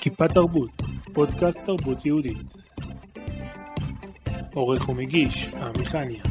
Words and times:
כיפה 0.00 0.28
תרבות, 0.28 0.82
פודקאסט 1.12 1.58
תרבות 1.64 2.06
יהודית. 2.06 2.66
עורך 4.54 4.88
ומגיש, 4.88 5.48
עמיחניה. 5.48 6.22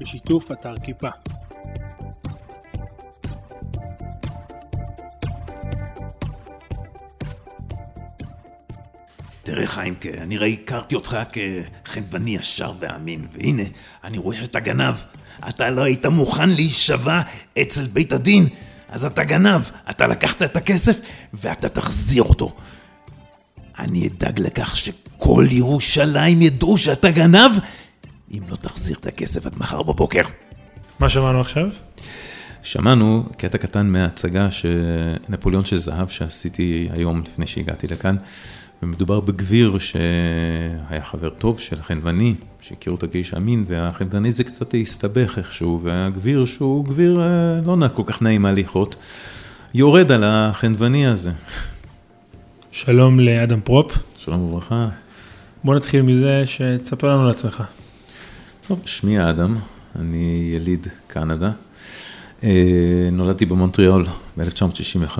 בשיתוף 0.00 0.52
אתר 0.52 0.74
כיפה. 0.82 1.08
תראה 9.42 9.66
חיימקה, 9.66 10.08
אני 10.08 10.38
ראי 10.38 10.56
הכרתי 10.62 10.94
אותך 10.94 11.18
כחנווני 11.84 12.34
ישר 12.34 12.72
ואמין, 12.78 13.26
והנה, 13.32 13.62
אני 14.04 14.18
רואה 14.18 14.36
שאתה 14.36 14.60
גנב. 14.60 14.94
אתה 15.48 15.70
לא 15.70 15.82
היית 15.82 16.06
מוכן 16.06 16.48
להישבע 16.48 17.20
אצל 17.62 17.86
בית 17.86 18.12
הדין, 18.12 18.48
אז 18.88 19.04
אתה 19.04 19.24
גנב. 19.24 19.60
אתה 19.96 20.06
לקחת 20.06 20.42
את 20.42 20.56
הכסף 20.56 21.00
ואתה 21.34 21.68
תחזיר 21.68 22.22
אותו. 22.22 22.52
אני 23.78 24.08
אדאג 24.08 24.40
לכך 24.40 24.76
שכל 24.76 25.46
ירושלים 25.50 26.42
ידעו 26.42 26.78
שאתה 26.78 27.10
גנב, 27.10 27.50
אם 28.32 28.40
לא 28.48 28.56
תחזיר 28.56 28.96
את 29.00 29.06
הכסף 29.06 29.46
עד 29.46 29.52
מחר 29.56 29.82
בבוקר. 29.82 30.22
מה 31.00 31.08
שמענו 31.08 31.40
עכשיו? 31.40 31.68
שמענו 32.62 33.24
קטע 33.36 33.58
קטן 33.58 33.86
מההצגה 33.86 34.48
נפוליאון 35.28 35.64
של 35.64 35.78
זהב 35.78 36.08
שעשיתי 36.08 36.88
היום 36.92 37.22
לפני 37.26 37.46
שהגעתי 37.46 37.86
לכאן. 37.86 38.16
ומדובר 38.82 39.20
בגביר 39.20 39.78
שהיה 39.78 41.04
חבר 41.04 41.30
טוב 41.30 41.60
של 41.60 41.80
החנווני, 41.80 42.34
שהכירו 42.60 42.96
את 42.96 43.02
הגאיש 43.02 43.34
אמין, 43.34 43.64
והחנווני 43.66 44.32
זה 44.32 44.44
קצת 44.44 44.74
הסתבך 44.82 45.38
איכשהו, 45.38 45.80
והגביר 45.82 46.44
שהוא 46.44 46.84
גביר 46.84 47.20
אה, 47.20 47.60
לא 47.66 47.76
נע 47.76 47.88
כל 47.88 48.02
כך 48.06 48.22
נעים 48.22 48.46
ההליכות, 48.46 48.96
יורד 49.76 50.12
על 50.12 50.24
החנווני 50.26 51.06
הזה. 51.06 51.30
שלום 52.72 53.20
לאדם 53.20 53.60
פרופ. 53.60 53.98
שלום 54.16 54.40
וברכה. 54.40 54.88
בוא 55.64 55.74
נתחיל 55.74 56.02
מזה 56.02 56.42
שתספר 56.46 57.08
לנו 57.08 57.22
על 57.22 57.30
עצמך. 57.30 57.62
טוב, 58.68 58.82
שמי 58.86 59.30
אדם, 59.30 59.56
אני 59.98 60.50
יליד 60.54 60.86
קנדה. 61.06 61.50
אה, 62.44 63.08
נולדתי 63.12 63.46
במונטריאול 63.46 64.06
ב-1965. 64.38 65.18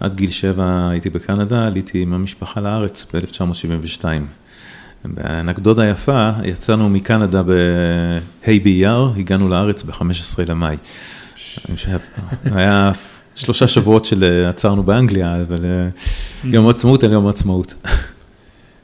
עד 0.00 0.14
גיל 0.14 0.30
שבע 0.30 0.88
הייתי 0.90 1.10
בקנדה, 1.10 1.66
עליתי 1.66 2.02
עם 2.02 2.14
המשפחה 2.14 2.60
לארץ 2.60 3.06
ב-1972. 3.14 4.04
באנקדוטה 5.04 5.86
יפה, 5.86 6.30
יצאנו 6.44 6.88
מקנדה 6.88 7.42
בה' 7.42 8.58
באייר, 8.64 9.12
הגענו 9.16 9.48
לארץ 9.48 9.82
ב-15 9.82 10.42
למאי. 10.46 10.76
היה 12.44 12.92
שלושה 13.34 13.68
שבועות 13.68 14.04
של 14.04 14.44
עצרנו 14.48 14.82
באנגליה, 14.82 15.42
אבל 15.42 15.64
אה, 15.64 15.88
יום 16.44 16.68
עצמאות 16.68 17.04
על 17.04 17.12
יום 17.12 17.26
עצמאות. 17.26 17.74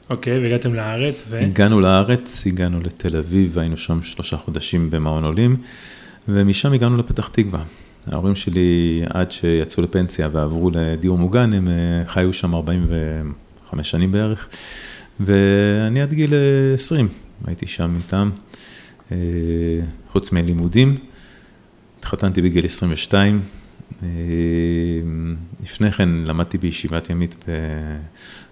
אוקיי, 0.09 0.39
והגעתם 0.39 0.73
לארץ 0.73 1.23
ו... 1.29 1.39
הגענו 1.39 1.81
לארץ, 1.81 2.43
הגענו 2.47 2.79
לתל 2.81 3.17
אביב, 3.17 3.59
היינו 3.59 3.77
שם 3.77 4.03
שלושה 4.03 4.37
חודשים 4.37 4.89
במעון 4.89 5.23
עולים, 5.23 5.55
ומשם 6.27 6.73
הגענו 6.73 6.97
לפתח 6.97 7.27
תקווה. 7.27 7.63
ההורים 8.11 8.35
שלי, 8.35 9.01
עד 9.09 9.31
שיצאו 9.31 9.83
לפנסיה 9.83 10.29
ועברו 10.31 10.69
לדיור 10.73 11.17
מוגן, 11.17 11.53
הם 11.53 11.67
אה, 11.67 11.73
חיו 12.07 12.33
שם 12.33 12.55
45 12.55 13.91
שנים 13.91 14.11
בערך, 14.11 14.47
ואני 15.19 16.01
עד 16.01 16.13
גיל 16.13 16.33
20 16.73 17.05
אה, 17.05 17.11
הייתי 17.47 17.67
שם 17.67 17.95
איתם, 17.97 18.29
אה, 19.11 19.17
חוץ 20.11 20.31
מלימודים. 20.31 20.97
התחתנתי 21.99 22.41
בגיל 22.41 22.65
22. 22.65 23.41
לפני 25.63 25.91
כן 25.91 26.09
למדתי 26.09 26.57
בישיבת 26.57 27.09
ימית 27.09 27.45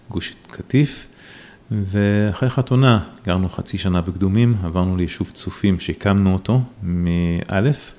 בגוש 0.10 0.34
קטיף, 0.48 1.08
ואחרי 1.72 2.50
חתונה 2.50 3.00
גרנו 3.26 3.50
חצי 3.50 3.78
שנה 3.78 4.02
בקדומים, 4.02 4.56
עברנו 4.64 4.98
ליישוב 4.98 5.30
צופים 5.30 5.80
שהקמנו 5.80 6.34
אותו 6.34 6.62
מאלף. 6.84 7.96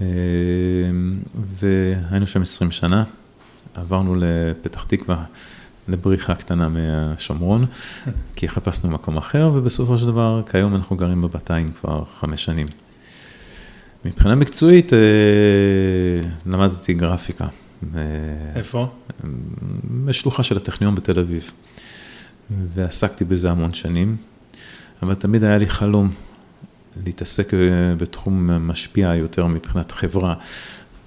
אמ, 0.00 0.06
והיינו 1.58 2.26
שם 2.26 2.42
20 2.42 2.70
שנה, 2.70 3.04
עברנו 3.74 4.14
לפתח 4.18 4.84
תקווה, 4.84 5.24
לבריחה 5.88 6.34
קטנה 6.34 6.68
מהשומרון, 6.68 7.66
כי 8.36 8.48
חיפשנו 8.48 8.90
מקום 8.90 9.16
אחר, 9.16 9.50
ובסופו 9.54 9.98
של 9.98 10.06
דבר, 10.06 10.42
כיום 10.50 10.74
אנחנו 10.74 10.96
גרים 10.96 11.22
בבתיים 11.22 11.72
כבר 11.80 12.04
חמש 12.20 12.44
שנים. 12.44 12.66
מבחינה 14.06 14.34
מקצועית, 14.34 14.92
אה, 14.92 14.98
למדתי 16.46 16.94
גרפיקה. 16.94 17.46
איפה? 18.56 18.88
בשלוחה 20.04 20.42
של 20.42 20.56
הטכניון 20.56 20.94
בתל 20.94 21.20
אביב, 21.20 21.50
ועסקתי 22.74 23.24
בזה 23.24 23.50
המון 23.50 23.74
שנים, 23.74 24.16
אבל 25.02 25.14
תמיד 25.14 25.44
היה 25.44 25.58
לי 25.58 25.68
חלום 25.68 26.10
להתעסק 27.04 27.54
אה, 27.54 27.58
בתחום 27.98 28.50
משפיע 28.50 29.14
יותר 29.14 29.46
מבחינת 29.46 29.92
חברה. 29.92 30.34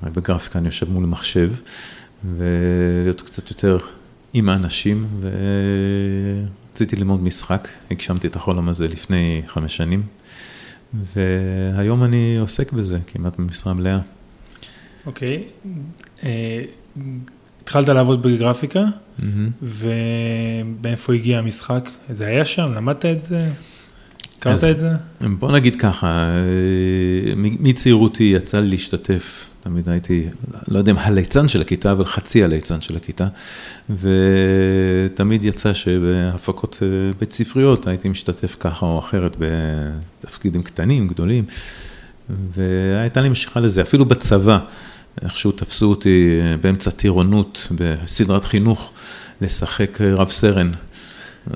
בגרפיקה 0.03 0.59
אני 0.59 0.67
יושב 0.67 0.91
מול 0.91 1.05
מחשב, 1.05 1.51
ולהיות 2.35 3.21
קצת 3.21 3.49
יותר 3.49 3.77
עם 4.33 4.49
האנשים, 4.49 5.07
ורציתי 6.71 6.95
ללמוד 6.95 7.23
משחק, 7.23 7.67
הגשמתי 7.91 8.27
את 8.27 8.35
החולם 8.35 8.69
הזה 8.69 8.87
לפני 8.87 9.41
חמש 9.47 9.77
שנים, 9.77 10.03
והיום 10.93 12.03
אני 12.03 12.37
עוסק 12.41 12.71
בזה 12.71 12.99
כמעט 13.07 13.39
במשרה 13.39 13.73
מלאה. 13.73 13.99
אוקיי, 15.05 15.43
אה, 16.23 16.63
התחלת 17.61 17.87
לעבוד 17.87 18.21
בגרפיקה, 18.21 18.83
ומאיפה 19.61 21.13
הגיע 21.13 21.37
המשחק? 21.37 21.89
זה 22.09 22.25
היה 22.25 22.45
שם? 22.45 22.73
למדת 22.75 23.05
את 23.05 23.23
זה? 23.23 23.49
הכרת 24.39 24.63
את 24.63 24.79
זה? 24.79 24.89
בוא 25.39 25.51
נגיד 25.51 25.75
ככה, 25.75 26.07
אה, 26.07 27.33
מצעירותי 27.35 28.23
יצא 28.23 28.59
לי 28.59 28.67
להשתתף, 28.69 29.49
תמיד 29.63 29.89
הייתי, 29.89 30.25
לא 30.67 30.77
יודע 30.77 30.91
אם 30.91 30.97
הליצן 30.97 31.47
של 31.47 31.61
הכיתה, 31.61 31.91
אבל 31.91 32.05
חצי 32.05 32.43
הליצן 32.43 32.81
של 32.81 32.97
הכיתה, 32.97 33.27
ותמיד 33.89 35.45
יצא 35.45 35.73
שבהפקות 35.73 36.79
אה, 36.81 36.87
בית 37.19 37.33
ספריות 37.33 37.87
הייתי 37.87 38.09
משתתף 38.09 38.55
ככה 38.59 38.85
או 38.85 38.99
אחרת 38.99 39.35
בתפקידים 39.39 40.63
קטנים, 40.63 41.07
גדולים, 41.07 41.43
והייתה 42.29 43.21
לי 43.21 43.29
משיכה 43.29 43.59
לזה, 43.59 43.81
אפילו 43.81 44.05
בצבא, 44.05 44.59
איכשהו 45.21 45.51
תפסו 45.51 45.89
אותי 45.89 46.39
אה, 46.41 46.57
באמצע 46.57 46.91
טירונות 46.91 47.67
בסדרת 47.71 48.45
חינוך 48.45 48.91
לשחק 49.41 50.01
רב 50.01 50.29
סרן. 50.29 50.71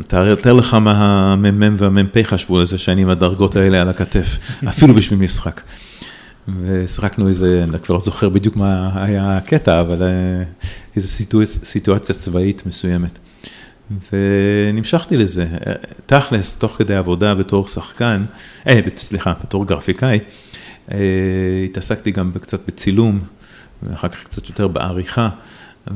תאר 0.07 0.53
לך 0.53 0.73
מה 0.73 0.93
המ"מ 0.97 1.75
והמ"פ 1.77 2.23
חשבו 2.23 2.59
על 2.59 2.65
זה 2.65 2.77
שאני 2.77 3.01
עם 3.01 3.09
הדרגות 3.09 3.55
האלה 3.55 3.81
על 3.81 3.89
הכתף, 3.89 4.37
אפילו 4.69 4.93
בשביל 4.93 5.19
משחק. 5.19 5.61
ושחקנו 6.61 7.27
איזה, 7.27 7.63
אני 7.63 7.79
כבר 7.79 7.95
לא 7.95 8.01
זוכר 8.01 8.29
בדיוק 8.29 8.55
מה 8.55 9.03
היה 9.03 9.37
הקטע, 9.37 9.81
אבל 9.81 10.03
אה, 10.03 10.43
איזו 10.95 11.07
סיטואציה 11.63 12.15
צבאית 12.15 12.63
מסוימת. 12.65 13.19
ונמשכתי 14.11 15.17
לזה, 15.17 15.47
תכלס, 16.05 16.57
תוך 16.57 16.75
כדי 16.77 16.95
עבודה 16.95 17.35
בתור 17.35 17.67
שחקן, 17.67 18.23
אה, 18.67 18.79
סליחה, 18.97 19.33
בתור 19.43 19.65
גרפיקאי, 19.65 20.19
אה, 20.91 20.97
התעסקתי 21.65 22.11
גם 22.11 22.31
קצת 22.41 22.67
בצילום, 22.67 23.19
ואחר 23.83 24.07
כך 24.07 24.23
קצת 24.23 24.49
יותר 24.49 24.67
בעריכה, 24.67 25.29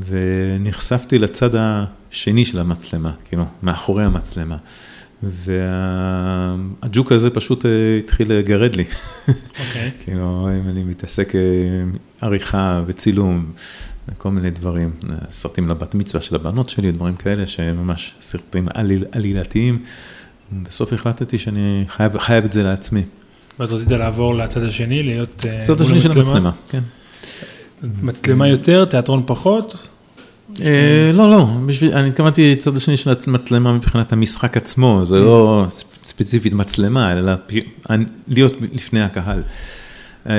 ונחשפתי 0.07 1.19
לצד 1.19 1.49
השני 1.53 2.45
של 2.45 2.59
המצלמה, 2.59 3.11
כאילו, 3.25 3.45
מאחורי 3.63 4.03
המצלמה. 4.03 4.57
והג'וק 5.23 7.11
הזה 7.11 7.29
פשוט 7.29 7.65
אה, 7.65 7.71
התחיל 7.99 8.33
לגרד 8.33 8.75
לי. 8.75 8.83
אוקיי. 9.27 9.91
כאילו, 10.03 10.49
אם 10.61 10.69
אני 10.69 10.83
מתעסק 10.83 11.35
עם 11.35 11.41
אה, 12.21 12.27
עריכה 12.27 12.81
וצילום, 12.85 13.51
וכל 14.09 14.29
מיני 14.29 14.49
דברים, 14.49 14.91
סרטים 15.31 15.69
לבת 15.69 15.95
מצווה 15.95 16.21
של 16.21 16.35
הבנות 16.35 16.69
שלי, 16.69 16.91
דברים 16.91 17.15
כאלה 17.15 17.47
שממש 17.47 18.15
סרטים 18.21 18.67
עליל, 18.73 19.05
עלילתיים. 19.11 19.83
בסוף 20.63 20.93
החלטתי 20.93 21.37
שאני 21.37 21.85
חייב, 21.87 22.17
חייב 22.17 22.43
את 22.43 22.51
זה 22.51 22.63
לעצמי. 22.63 23.01
ואז 23.59 23.73
רצית 23.73 23.91
לעבור 23.91 24.35
לצד 24.35 24.63
השני, 24.63 25.03
להיות... 25.03 25.45
אה, 25.49 25.61
צד 25.65 25.81
השני 25.81 26.01
של 26.01 26.11
המצלמה, 26.11 26.51
כן. 26.69 26.81
מצלמה 28.01 28.47
יותר, 28.47 28.85
תיאטרון 28.85 29.23
פחות? 29.25 29.87
אה, 30.61 31.11
לא, 31.13 31.29
לא, 31.31 31.47
אני 31.93 32.09
התכוונתי 32.09 32.55
צד 32.55 32.75
השני 32.75 32.97
של 32.97 33.13
המצלמה 33.27 33.73
מבחינת 33.73 34.13
המשחק 34.13 34.57
עצמו, 34.57 35.01
זה 35.03 35.19
לא 35.19 35.65
ספציפית 36.03 36.53
מצלמה, 36.53 37.13
אלא 37.13 37.31
להיות 38.27 38.53
לפני 38.73 39.01
הקהל. 39.01 39.43
אה, 40.29 40.33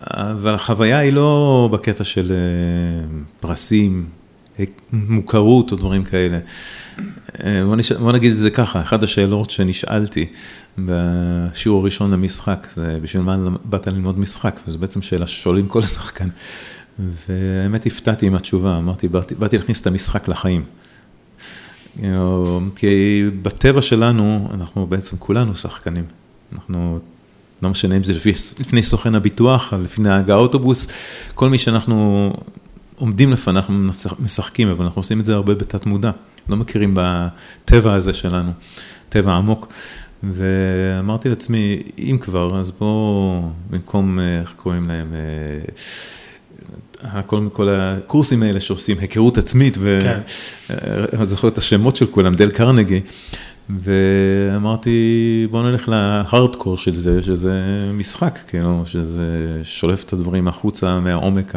אבל 0.00 0.54
החוויה 0.54 0.98
היא 0.98 1.12
לא 1.12 1.68
בקטע 1.72 2.04
של 2.04 2.32
אה, 2.32 2.36
פרסים, 3.40 4.06
מוכרות 4.92 5.72
או 5.72 5.76
דברים 5.76 6.04
כאלה. 6.04 6.38
בוא 8.00 8.12
נגיד 8.12 8.32
את 8.32 8.38
זה 8.38 8.50
ככה, 8.50 8.80
אחת 8.80 9.02
השאלות 9.02 9.50
שנשאלתי 9.50 10.26
בשיעור 10.78 11.80
הראשון 11.82 12.10
למשחק, 12.10 12.66
זה 12.76 12.98
בשביל 13.02 13.22
מה 13.22 13.36
באת 13.64 13.88
ללמוד 13.88 14.18
משחק, 14.18 14.60
וזו 14.68 14.78
בעצם 14.78 15.02
שאלה 15.02 15.26
ששואלים 15.26 15.68
כל 15.68 15.82
שחקן. 15.82 16.28
והאמת 16.98 17.86
הפתעתי 17.86 18.26
עם 18.26 18.34
התשובה, 18.34 18.78
אמרתי, 18.78 19.08
באתי, 19.08 19.34
באתי 19.34 19.58
להכניס 19.58 19.80
את 19.80 19.86
המשחק 19.86 20.28
לחיים. 20.28 20.64
כי 22.76 23.24
בטבע 23.42 23.82
שלנו, 23.82 24.48
אנחנו 24.54 24.86
בעצם 24.86 25.16
כולנו 25.16 25.56
שחקנים. 25.56 26.04
אנחנו, 26.52 26.98
לא 27.62 27.70
משנה 27.70 27.96
אם 27.96 28.04
זה 28.04 28.12
לפי, 28.12 28.32
לפני 28.60 28.82
סוכן 28.82 29.14
הביטוח, 29.14 29.72
לפני 29.72 30.08
נהג 30.08 30.30
האוטובוס, 30.30 30.88
כל 31.34 31.48
מי 31.48 31.58
שאנחנו 31.58 32.32
עומדים 32.96 33.32
לפניו, 33.32 33.62
אנחנו 33.62 33.90
משחקים, 34.18 34.68
אבל 34.68 34.84
אנחנו 34.84 34.98
עושים 34.98 35.20
את 35.20 35.24
זה 35.24 35.34
הרבה 35.34 35.54
בתת 35.54 35.86
מודע. 35.86 36.10
לא 36.48 36.56
מכירים 36.56 36.96
בטבע 37.00 37.92
הזה 37.94 38.12
שלנו, 38.12 38.52
טבע 39.08 39.32
עמוק. 39.32 39.72
ואמרתי 40.22 41.28
לעצמי, 41.28 41.82
אם 41.98 42.18
כבר, 42.20 42.60
אז 42.60 42.70
בואו, 42.70 43.42
במקום, 43.70 44.18
איך 44.40 44.54
קוראים 44.56 44.88
להם, 44.88 45.14
כל, 47.26 47.46
כל 47.52 47.68
הקורסים 47.68 48.42
האלה 48.42 48.60
שעושים 48.60 48.96
היכרות 48.98 49.38
עצמית, 49.38 49.76
ואני 49.80 50.00
כן. 50.00 51.26
זוכר 51.26 51.48
את 51.48 51.58
השמות 51.58 51.96
של 51.96 52.06
כולם, 52.06 52.34
דל 52.34 52.50
קרנגי, 52.50 53.00
ואמרתי, 53.70 55.46
בואו 55.50 55.62
נלך 55.62 55.88
להארדקור 55.88 56.76
של 56.76 56.94
זה, 56.94 57.22
שזה 57.22 57.54
משחק, 57.94 58.38
כאילו, 58.48 58.82
שזה 58.86 59.60
שולף 59.62 60.04
את 60.04 60.12
הדברים 60.12 60.48
החוצה 60.48 61.00
מהעומק 61.00 61.54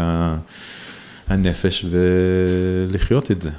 הנפש 1.28 1.86
ולחיות 1.90 3.32
את 3.32 3.42
זה. 3.42 3.52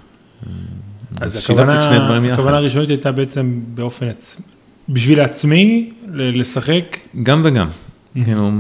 אז 1.20 1.36
הכוונה 1.36 2.56
הראשונית 2.56 2.90
הייתה 2.90 3.12
בעצם 3.12 3.60
באופן 3.74 4.08
עצמי, 4.08 4.44
בשביל 4.92 5.20
עצמי, 5.20 5.92
לשחק? 6.08 6.96
גם 7.22 7.42
וגם. 7.44 7.68
כאילו, 8.24 8.50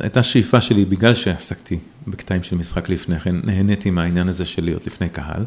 הייתה 0.00 0.22
שאיפה 0.22 0.60
שלי, 0.60 0.84
בגלל 0.84 1.14
שעסקתי 1.14 1.78
בקטעים 2.06 2.42
של 2.42 2.56
משחק 2.56 2.88
לפני 2.88 3.20
כן, 3.20 3.36
נהניתי 3.44 3.90
מהעניין 3.90 4.28
הזה 4.28 4.44
של 4.44 4.64
להיות 4.64 4.86
לפני 4.86 5.08
קהל, 5.08 5.44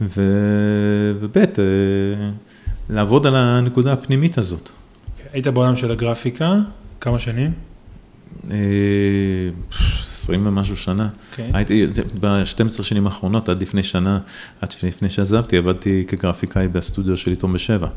וב' 0.00 1.36
אה, 1.36 1.44
לעבוד 2.90 3.26
על 3.26 3.36
הנקודה 3.36 3.92
הפנימית 3.92 4.38
הזאת. 4.38 4.70
היית 5.32 5.46
בעולם 5.46 5.76
של 5.76 5.92
הגרפיקה, 5.92 6.54
כמה 7.00 7.18
שנים? 7.18 7.52
20 8.46 8.56
אה, 10.42 10.48
ומשהו 10.48 10.76
שנה. 10.76 11.08
Okay. 11.08 11.40
הייתי, 11.52 11.86
ב-12 12.20 12.82
שנים 12.82 13.06
האחרונות, 13.06 13.48
עד 13.48 13.62
לפני 13.62 13.82
שנה, 13.82 14.18
עד 14.60 14.74
לפני 14.82 15.10
שעזבתי, 15.10 15.56
עבדתי 15.56 16.04
כגרפיקאי 16.08 16.68
בסטודיו 16.68 17.16
של 17.16 17.30
עיתון 17.30 17.52
בשבע. 17.52 17.88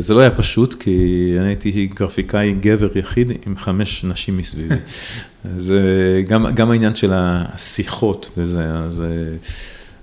זה 0.00 0.14
לא 0.14 0.20
היה 0.20 0.30
פשוט, 0.30 0.74
כי 0.74 1.36
אני 1.38 1.48
הייתי 1.48 1.88
גרפיקאי 1.94 2.54
גבר 2.60 2.98
יחיד 2.98 3.32
עם 3.46 3.56
חמש 3.56 4.04
נשים 4.04 4.36
מסביבי. 4.36 4.74
זה 5.58 5.80
גם, 6.28 6.46
גם 6.54 6.70
העניין 6.70 6.94
של 6.94 7.12
השיחות 7.14 8.30
וזה, 8.36 8.74
אז 8.74 9.02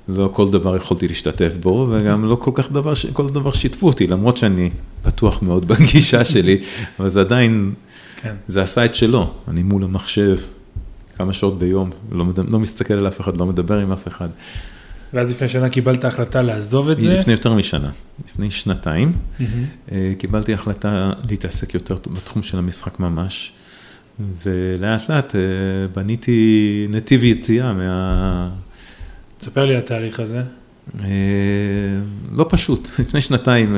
לא 0.07 0.30
כל 0.33 0.50
דבר 0.50 0.75
יכולתי 0.75 1.07
להשתתף 1.07 1.53
בו, 1.62 1.88
וגם 1.91 2.30
לא 2.30 2.35
כל 2.35 2.51
כך 2.53 2.71
דבר, 2.71 2.94
כל 3.13 3.30
דבר 3.30 3.51
שיתפו 3.51 3.88
אותי, 3.88 4.07
למרות 4.07 4.38
שאני 4.38 4.69
פתוח 5.01 5.41
מאוד 5.41 5.68
בגישה 5.69 6.25
שלי, 6.25 6.57
אבל 7.00 7.09
זה 7.09 7.21
עדיין, 7.21 7.74
כן. 8.21 8.35
זה 8.47 8.62
עשה 8.62 8.85
את 8.85 8.95
שלו, 8.95 9.33
אני 9.47 9.63
מול 9.63 9.83
המחשב 9.83 10.38
כמה 11.18 11.33
שעות 11.33 11.59
ביום, 11.59 11.89
לא, 12.12 12.25
לא 12.47 12.59
מסתכל 12.59 12.94
על 12.94 13.07
אף 13.07 13.21
אחד, 13.21 13.39
לא 13.39 13.45
מדבר 13.45 13.80
עם 13.80 13.91
אף 13.91 14.07
אחד. 14.07 14.27
ואז 15.13 15.31
לפני 15.31 15.48
שנה 15.48 15.69
קיבלת 15.69 16.06
החלטה 16.06 16.42
לעזוב 16.42 16.89
את 16.89 17.01
זה? 17.01 17.13
לפני 17.13 17.33
יותר 17.33 17.54
משנה, 17.54 17.92
לפני 18.25 18.51
שנתיים, 18.51 19.13
אה, 19.92 20.13
קיבלתי 20.18 20.54
החלטה 20.54 21.12
להתעסק 21.30 21.74
יותר 21.74 21.95
בתחום 22.13 22.44
של 22.44 22.57
המשחק 22.57 23.00
ממש, 23.00 23.51
ולאט 24.44 25.10
לאט 25.10 25.36
אה, 25.36 25.42
בניתי 25.95 26.88
נתיב 26.89 27.24
יציאה 27.24 27.74
מה... 27.74 28.50
תספר 29.38 29.65
לי 29.65 29.75
התהליך 29.75 30.19
הזה. 30.19 30.42
אה, 31.00 31.06
לא 32.31 32.45
פשוט, 32.50 32.88
לפני 33.00 33.21
שנתיים 33.21 33.75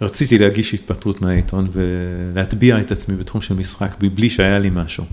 רציתי 0.00 0.38
להגיש 0.38 0.74
התפטרות 0.74 1.22
מהעיתון 1.22 1.68
ולהטביע 1.72 2.80
את 2.80 2.90
עצמי 2.90 3.16
בתחום 3.16 3.40
של 3.40 3.54
משחק 3.54 3.96
בלי 4.14 4.30
שהיה 4.30 4.58
לי 4.58 4.70
משהו. 4.72 5.04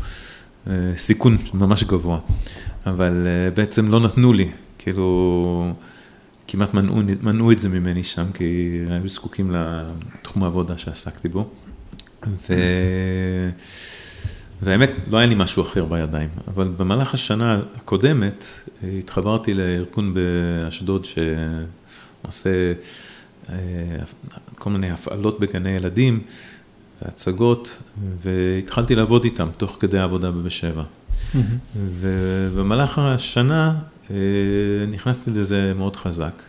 סיכון 0.98 1.38
ממש 1.54 1.84
גבוה, 1.84 2.20
אבל 2.86 3.28
בעצם 3.56 3.92
לא 3.92 4.00
נתנו 4.00 4.34
לי, 4.34 4.50
כאילו, 4.84 5.74
כמעט 6.48 6.74
מנעו, 6.74 7.02
מנעו 7.22 7.52
את 7.52 7.60
זה 7.60 7.70
ממני 7.70 8.04
שם, 8.04 8.32
כי 8.34 8.80
היו 8.90 9.10
זקוקים 9.10 9.52
לתחום 9.52 10.44
העבודה 10.44 10.78
שעסקתי 10.78 11.30
בו. 11.30 11.50
ו... 12.28 12.54
והאמת, 14.62 14.92
לא 15.12 15.18
היה 15.18 15.28
לי 15.28 15.36
משהו 15.36 15.64
אחר 15.64 15.86
בידיים, 15.86 16.30
אבל 16.48 16.68
במהלך 16.78 17.14
השנה 17.14 17.62
הקודמת 17.76 18.46
התחברתי 19.00 19.54
לארגון 19.54 20.14
באשדוד 20.14 21.06
שעושה 21.06 22.74
אה, 23.50 23.56
כל 24.56 24.70
מיני 24.70 24.92
הפעלות 24.92 25.40
בגני 25.40 25.70
ילדים 25.70 26.20
והצגות, 27.02 27.82
והתחלתי 28.22 28.96
לעבוד 28.96 29.24
איתם 29.24 29.50
תוך 29.58 29.78
כדי 29.80 30.00
העבודה 30.00 30.32
בבשבע. 30.32 30.84
Mm-hmm. 30.84 31.38
ובמהלך 31.76 33.00
השנה 33.00 33.68
אה, 33.70 33.91
נכנסתי 34.92 35.32
לזה 35.32 35.74
מאוד 35.76 35.96
חזק. 35.96 36.42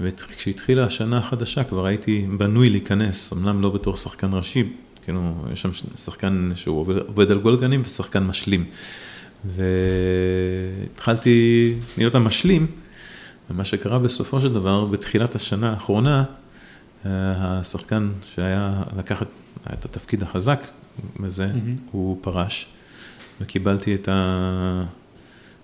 וכשהתחילה 0.00 0.84
השנה 0.84 1.18
החדשה 1.18 1.64
כבר 1.64 1.86
הייתי 1.86 2.26
בנוי 2.38 2.70
להיכנס, 2.70 3.32
אמנם 3.32 3.62
לא 3.62 3.70
בתור 3.70 3.96
שחקן 3.96 4.28
ראשי, 4.32 4.64
כאילו, 5.04 5.34
יש 5.52 5.62
שם 5.62 5.70
שחקן 5.96 6.52
שהוא 6.54 6.80
עובד, 6.80 6.96
עובד 6.96 7.30
על 7.30 7.38
גולגנים 7.38 7.82
ושחקן 7.84 8.24
משלים. 8.24 8.64
והתחלתי 9.44 11.74
להיות 11.98 12.14
המשלים, 12.14 12.66
ומה 13.50 13.64
שקרה 13.64 13.98
בסופו 13.98 14.40
של 14.40 14.52
דבר, 14.52 14.84
בתחילת 14.84 15.34
השנה 15.34 15.70
האחרונה, 15.70 16.24
אה, 17.06 17.10
השחקן 17.36 18.10
שהיה 18.34 18.82
לקח 18.98 19.22
את 19.72 19.84
התפקיד 19.84 20.22
החזק 20.22 20.60
בזה, 21.20 21.46
mm-hmm. 21.46 21.90
הוא 21.90 22.18
פרש, 22.20 22.66
וקיבלתי 23.40 23.94
את 23.94 24.08
ה... 24.08 24.84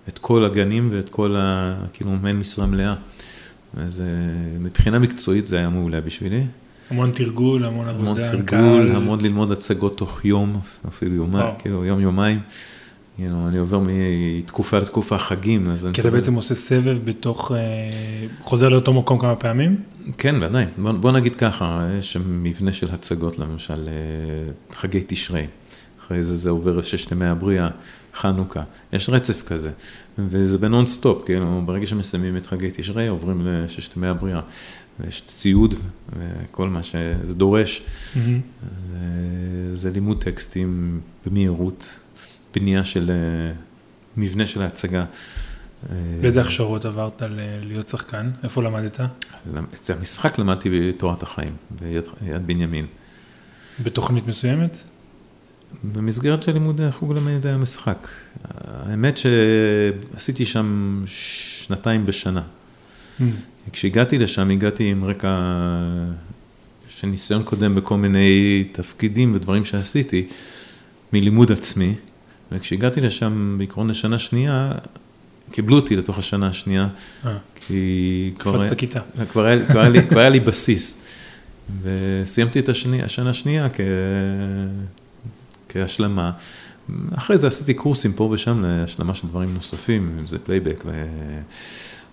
את 0.09 0.19
כל 0.19 0.45
הגנים 0.45 0.89
ואת 0.91 1.09
כל 1.09 1.35
ה... 1.37 1.75
כאילו, 1.93 2.11
מעין 2.11 2.39
משרה 2.39 2.65
מלאה. 2.65 2.95
אז 3.77 4.01
אה, 4.01 4.05
מבחינה 4.59 4.99
מקצועית 4.99 5.47
זה 5.47 5.57
היה 5.57 5.69
מעולה 5.69 6.01
בשבילי. 6.01 6.43
המון 6.89 7.11
תרגול, 7.11 7.65
המון 7.65 7.87
עבודה, 7.87 8.09
המון 8.09 8.31
תרגול, 8.31 8.87
קל. 8.89 8.95
המון 8.95 9.21
ללמוד 9.21 9.51
הצגות 9.51 9.97
תוך 9.97 10.25
יום, 10.25 10.59
אפילו 10.87 11.15
יומיים, 11.15 11.53
כאילו 11.59 11.85
יום 11.85 11.99
יומיים. 11.99 12.39
You 13.17 13.21
know, 13.21 13.47
אני 13.47 13.57
עובר 13.57 13.79
מתקופה 13.87 14.79
לתקופה 14.79 15.17
חגים, 15.17 15.69
אז... 15.69 15.87
כי 15.93 16.01
אתה 16.01 16.11
בעצם 16.11 16.33
עושה 16.33 16.55
סבב 16.55 16.97
בתוך, 17.03 17.51
אה, 17.51 18.27
חוזר 18.43 18.69
לאותו 18.69 18.93
מקום 18.93 19.19
כמה 19.19 19.35
פעמים? 19.35 19.77
כן, 20.17 20.35
ודאי. 20.41 20.65
בוא, 20.77 20.91
בוא 20.91 21.11
נגיד 21.11 21.35
ככה, 21.35 21.87
יש 21.99 22.17
מבנה 22.17 22.73
של 22.73 22.87
הצגות, 22.93 23.39
למשל, 23.39 23.87
אה, 23.87 24.75
חגי 24.75 25.03
תשרי. 25.07 25.45
אחרי 25.99 26.23
זה 26.23 26.35
זה 26.35 26.49
עובר 26.49 26.77
לששת 26.77 27.11
ימי 27.11 27.25
הבריאה, 27.25 27.69
חנוכה, 28.15 28.63
יש 28.93 29.09
רצף 29.09 29.43
כזה, 29.47 29.71
וזה 30.17 30.57
בנונסטופ, 30.57 31.25
כאילו, 31.25 31.61
ברגע 31.65 31.85
שמסיימים 31.85 32.37
את 32.37 32.45
חגי 32.45 32.69
תשרי, 32.73 33.07
עוברים 33.07 33.41
לששת 33.45 33.97
ימי 33.97 34.07
הבריאה, 34.07 34.41
ויש 34.99 35.23
ציוד 35.27 35.75
וכל 36.19 36.69
מה 36.69 36.83
שזה 36.83 37.33
דורש, 37.33 37.81
mm-hmm. 37.81 38.19
זה, 38.89 38.95
זה 39.73 39.91
לימוד 39.91 40.23
טקסטים 40.23 41.01
במהירות, 41.25 41.99
בנייה 42.55 42.85
של 42.85 43.11
אה, 43.11 43.51
מבנה 44.17 44.45
של 44.45 44.61
ההצגה. 44.61 45.05
באיזה 46.21 46.41
הכשרות 46.41 46.85
עברת 46.85 47.21
להיות 47.61 47.87
שחקן? 47.89 48.31
איפה 48.43 48.63
למדת? 48.63 48.99
את 49.73 49.89
המשחק 49.89 50.39
למדתי 50.39 50.69
בתורת 50.69 51.23
החיים, 51.23 51.55
ביד 51.71 52.05
בנימין. 52.45 52.85
בתוכנית 53.83 54.27
מסוימת? 54.27 54.83
במסגרת 55.83 56.43
של 56.43 56.51
לימודי 56.51 56.91
חוג 56.91 57.13
למדעי 57.13 57.51
המשחק. 57.51 58.07
האמת 58.43 59.17
שעשיתי 59.17 60.45
שם 60.45 61.03
שנתיים 61.05 62.05
בשנה. 62.05 62.41
Mm. 62.41 63.23
כשהגעתי 63.71 64.17
לשם, 64.17 64.49
הגעתי 64.49 64.83
עם 64.83 65.05
רקע 65.05 65.37
של 66.89 67.07
ניסיון 67.07 67.43
קודם 67.43 67.75
בכל 67.75 67.97
מיני 67.97 68.63
תפקידים 68.71 69.35
ודברים 69.35 69.65
שעשיתי, 69.65 70.27
מלימוד 71.13 71.51
עצמי, 71.51 71.93
וכשהגעתי 72.51 73.01
לשם 73.01 73.55
בעקרון 73.57 73.89
לשנה 73.89 74.19
שנייה, 74.19 74.71
קיבלו 75.51 75.75
אותי 75.75 75.95
לתוך 75.95 76.17
השנה 76.17 76.47
השנייה, 76.47 76.87
אה. 77.25 77.37
כי 77.55 78.31
כבר, 78.39 78.61
היה, 78.61 78.75
כבר, 79.31 79.45
היה, 79.45 79.65
כבר, 79.65 79.79
היה 79.79 79.89
לי, 79.89 80.03
כבר 80.09 80.19
היה 80.19 80.29
לי 80.29 80.39
בסיס, 80.39 81.03
וסיימתי 81.81 82.59
את 82.59 82.69
השני, 82.69 83.03
השנה 83.03 83.29
השנייה 83.29 83.69
כ... 83.69 83.79
כהשלמה. 85.75 86.31
אחרי 87.15 87.37
זה 87.37 87.47
עשיתי 87.47 87.73
קורסים 87.73 88.13
פה 88.13 88.23
ושם 88.23 88.63
להשלמה 88.65 89.15
של 89.15 89.27
דברים 89.27 89.53
נוספים, 89.53 90.15
אם 90.19 90.27
זה 90.27 90.39
פלייבק 90.39 90.83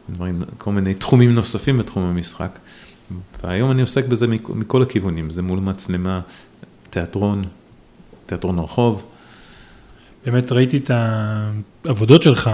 ודברים, 0.09 0.43
כל 0.59 0.73
מיני 0.73 0.95
תחומים 0.95 1.35
נוספים 1.35 1.79
בתחום 1.79 2.03
המשחק. 2.03 2.59
והיום 3.45 3.71
אני 3.71 3.81
עוסק 3.81 4.07
בזה 4.07 4.27
מכל 4.49 4.83
הכיוונים, 4.83 5.31
זה 5.31 5.43
מול 5.43 5.59
מצלמה, 5.59 6.21
תיאטרון, 6.91 7.45
תיאטרון 8.27 8.59
רחוב. 8.59 9.05
באמת 10.27 10.53
ראיתי 10.53 10.77
את 10.77 10.91
העבודות 11.85 12.23
שלך, 12.23 12.51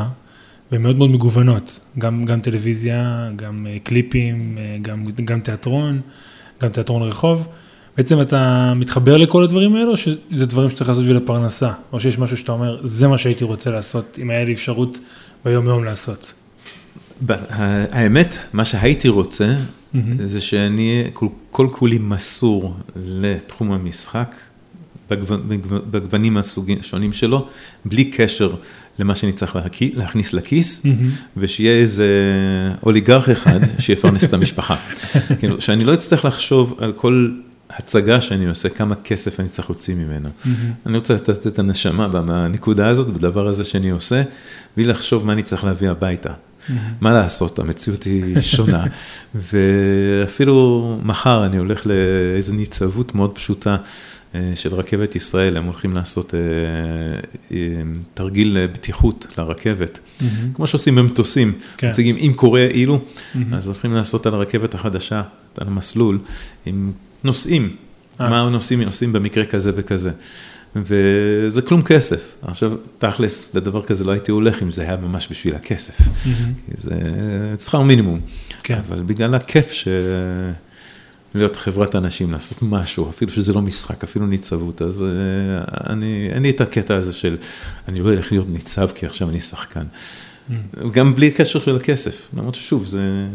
והן 0.73 0.83
מאוד 0.83 0.99
מאוד 0.99 1.11
מגוונות, 1.11 1.81
גם, 1.99 2.25
גם 2.25 2.41
טלוויזיה, 2.41 3.31
גם 3.37 3.67
אה, 3.67 3.77
קליפים, 3.83 4.59
אה, 4.59 4.77
גם, 4.83 5.05
גם 5.25 5.41
תיאטרון, 5.41 6.01
גם 6.63 6.69
תיאטרון 6.69 7.03
רחוב. 7.03 7.49
בעצם 7.99 8.21
אתה 8.21 8.73
מתחבר 8.77 9.17
לכל 9.17 9.45
הדברים 9.45 9.77
האלו, 9.77 9.91
או 9.91 9.97
שזה 9.97 10.47
דברים 10.47 10.71
שצריך 10.71 10.89
לעשות 10.89 11.05
בשביל 11.05 11.17
הפרנסה, 11.17 11.71
או 11.93 12.01
שיש 12.01 12.19
משהו 12.19 12.37
שאתה 12.37 12.53
אומר, 12.53 12.81
זה 12.85 13.09
מה 13.09 13.19
שהייתי 13.19 13.45
רוצה 13.45 13.71
לעשות, 13.71 14.19
אם 14.23 14.31
היה 14.31 14.45
לי 14.45 14.53
אפשרות 14.53 15.01
ביום-יום 15.45 15.85
לעשות. 15.85 16.35
האמת, 17.29 18.37
מה 18.53 18.65
שהייתי 18.65 19.09
רוצה, 19.09 19.55
mm-hmm. 19.55 19.99
זה 20.25 20.41
שאני 20.41 21.05
כל, 21.13 21.27
כל 21.51 21.69
כולי 21.73 21.99
מסור 21.99 22.75
לתחום 22.97 23.73
המשחק, 23.73 24.35
בגוונים 25.91 26.37
השונים 26.81 27.13
שלו, 27.13 27.47
בלי 27.85 28.05
קשר 28.05 28.55
למה 28.99 29.15
שאני 29.15 29.33
צריך 29.33 29.59
להכניס 29.95 30.33
לכיס, 30.33 30.83
mm-hmm. 30.85 30.89
ושיהיה 31.37 31.73
איזה 31.73 32.09
אוליגרך 32.83 33.29
אחד 33.29 33.61
שיפרנס 33.79 34.25
את 34.25 34.35
המשפחה. 34.35 34.77
כאילו, 35.39 35.61
שאני 35.61 35.85
לא 35.85 35.95
אצטרך 35.95 36.25
לחשוב 36.25 36.77
על 36.81 36.93
כל 36.93 37.31
הצגה 37.71 38.21
שאני 38.21 38.47
עושה, 38.47 38.69
כמה 38.69 38.95
כסף 38.95 39.41
אני 39.41 39.49
צריך 39.49 39.71
להוציא 39.71 39.95
ממנו. 39.95 40.29
Mm-hmm. 40.29 40.49
אני 40.87 40.97
רוצה 40.97 41.15
לתת 41.15 41.47
את 41.47 41.59
הנשמה 41.59 42.09
בנקודה 42.09 42.89
הזאת, 42.89 43.09
בדבר 43.09 43.47
הזה 43.47 43.65
שאני 43.65 43.91
עושה, 43.91 44.23
בלי 44.77 44.85
לחשוב 44.87 45.27
מה 45.27 45.33
אני 45.33 45.43
צריך 45.43 45.65
להביא 45.65 45.91
הביתה. 45.91 46.31
Mm-hmm. 46.31 46.73
מה 47.01 47.13
לעשות, 47.13 47.59
המציאות 47.59 48.03
היא 48.03 48.41
שונה, 48.41 48.85
ואפילו 49.53 50.99
מחר 51.03 51.47
אני 51.47 51.57
הולך 51.57 51.87
לאיזו 51.87 52.55
ניצבות 52.55 53.15
מאוד 53.15 53.35
פשוטה. 53.35 53.77
אה, 54.35 54.53
של 54.55 54.75
רכבת 54.75 55.17
ישראל, 55.17 55.57
הם 55.57 55.65
הולכים 55.65 55.93
לעשות 55.95 56.35
אה, 56.35 56.41
אה, 57.53 57.57
תרגיל 58.15 58.67
בטיחות 58.73 59.27
לרכבת, 59.39 59.99
mm-hmm. 59.99 60.25
כמו 60.55 60.67
שעושים 60.67 60.95
במטוסים, 60.95 61.53
כן. 61.77 61.89
מציגים 61.89 62.17
אם 62.17 62.33
קורה 62.37 62.67
אילו, 62.67 63.01
mm-hmm. 63.01 63.39
אז 63.53 63.67
הולכים 63.67 63.95
לעשות 63.95 64.27
על 64.27 64.35
הרכבת 64.35 64.75
החדשה, 64.75 65.23
על 65.59 65.67
המסלול, 65.67 66.19
עם 66.67 66.93
נוסעים, 67.25 67.77
אה. 68.21 68.31
מה 68.31 68.41
הנוסעים 68.41 68.83
עושים 68.83 69.13
במקרה 69.13 69.45
כזה 69.45 69.73
וכזה. 69.75 70.11
וזה 70.77 71.63
כלום 71.63 71.83
כסף. 71.83 72.35
עכשיו, 72.43 72.73
תכלס, 72.99 73.55
לדבר 73.55 73.83
כזה 73.83 74.05
לא 74.05 74.13
הייתי 74.13 74.31
הולך 74.31 74.63
אם 74.63 74.71
זה 74.71 74.83
היה 74.83 74.97
ממש 74.97 75.29
בשביל 75.31 75.55
הכסף. 75.55 75.99
Mm-hmm. 75.99 76.31
זה 76.75 76.95
שכר 77.59 77.83
מינימום. 77.83 78.21
כן. 78.63 78.81
אבל 78.89 79.03
בגלל 79.03 79.35
הכיף 79.35 79.73
ש... 79.73 79.89
להיות 81.35 81.57
חברת 81.57 81.97
אנשים, 81.97 82.33
לעשות 82.33 82.59
משהו, 82.63 83.11
אפילו 83.11 83.31
שזה 83.31 83.53
לא 83.53 83.63
משחק, 83.63 84.05
אפילו 84.05 84.27
ניצבות, 84.27 84.83
אז 84.83 85.01
uh, 85.01 85.91
אני, 85.91 86.29
אין 86.33 86.43
לי 86.43 86.51
את 86.51 86.61
הקטע 86.61 86.95
הזה 86.95 87.13
של, 87.13 87.37
אני 87.89 88.01
לא 88.01 88.13
אלך 88.13 88.33
להיות 88.33 88.47
ניצב 88.49 88.89
כי 88.95 89.07
עכשיו 89.07 89.31
אני 89.31 89.41
שחקן. 89.41 89.85
Mm. 89.85 90.53
גם 90.93 91.15
בלי 91.15 91.31
קשר 91.31 91.61
של 91.61 91.77
הכסף, 91.77 92.29
למרות 92.37 92.55
ששוב, 92.55 92.87
זה... 92.87 93.27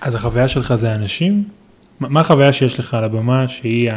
אז 0.00 0.14
החוויה 0.14 0.48
שלך 0.48 0.74
זה 0.74 0.94
אנשים? 0.94 1.44
מה 2.00 2.20
החוויה 2.20 2.52
שיש 2.52 2.78
לך 2.78 2.94
על 2.94 3.04
הבמה 3.04 3.48
שהיא 3.48 3.90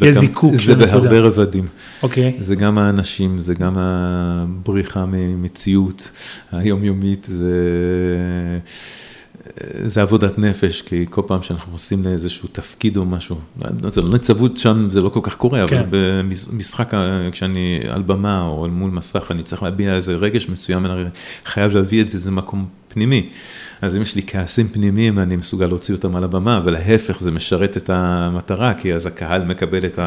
הזיקוק 0.00 0.56
של 0.56 0.72
הנקודה? 0.72 1.00
זה 1.00 1.08
בהרבה 1.08 1.20
רבדים. 1.20 1.66
אוקיי. 2.02 2.36
זה 2.38 2.56
גם 2.56 2.78
האנשים, 2.78 3.40
זה 3.40 3.54
גם 3.54 3.74
הבריחה 3.76 5.04
ממציאות 5.06 6.10
היומיומית, 6.52 7.26
זה... 7.30 7.54
זה 9.84 10.02
עבודת 10.02 10.38
נפש, 10.38 10.82
כי 10.82 11.06
כל 11.10 11.22
פעם 11.26 11.42
שאנחנו 11.42 11.72
עושים 11.72 12.04
לאיזשהו 12.04 12.48
תפקיד 12.52 12.96
או 12.96 13.04
משהו, 13.04 13.36
זה 13.88 14.02
לא 14.02 14.14
נצבות 14.14 14.56
שם, 14.56 14.90
זה 14.90 15.00
לא 15.00 15.08
כל 15.08 15.20
כך 15.22 15.36
קורה, 15.36 15.68
כן. 15.68 15.78
אבל 15.78 15.86
במשחק, 15.90 16.92
כשאני 17.32 17.80
על 17.88 18.02
במה 18.02 18.42
או 18.42 18.68
מול 18.70 18.90
מסך, 18.90 19.30
אני 19.30 19.42
צריך 19.42 19.62
להביע 19.62 19.94
איזה 19.94 20.16
רגש 20.16 20.48
מסוים, 20.48 20.86
אני 20.86 21.04
חייב 21.44 21.72
להביא 21.72 22.02
את 22.02 22.08
זה, 22.08 22.18
זה 22.18 22.30
מקום 22.30 22.66
פנימי. 22.98 23.28
אז 23.82 23.96
אם 23.96 24.02
יש 24.02 24.14
לי 24.14 24.22
כעסים 24.26 24.68
פנימיים, 24.68 25.18
אני 25.18 25.36
מסוגל 25.36 25.66
להוציא 25.66 25.94
אותם 25.94 26.16
על 26.16 26.24
הבמה, 26.24 26.60
ולהפך, 26.64 27.20
זה 27.20 27.30
משרת 27.30 27.76
את 27.76 27.90
המטרה, 27.90 28.74
כי 28.74 28.94
אז 28.94 29.06
הקהל 29.06 29.44
מקבל 29.44 29.86
את 29.86 29.98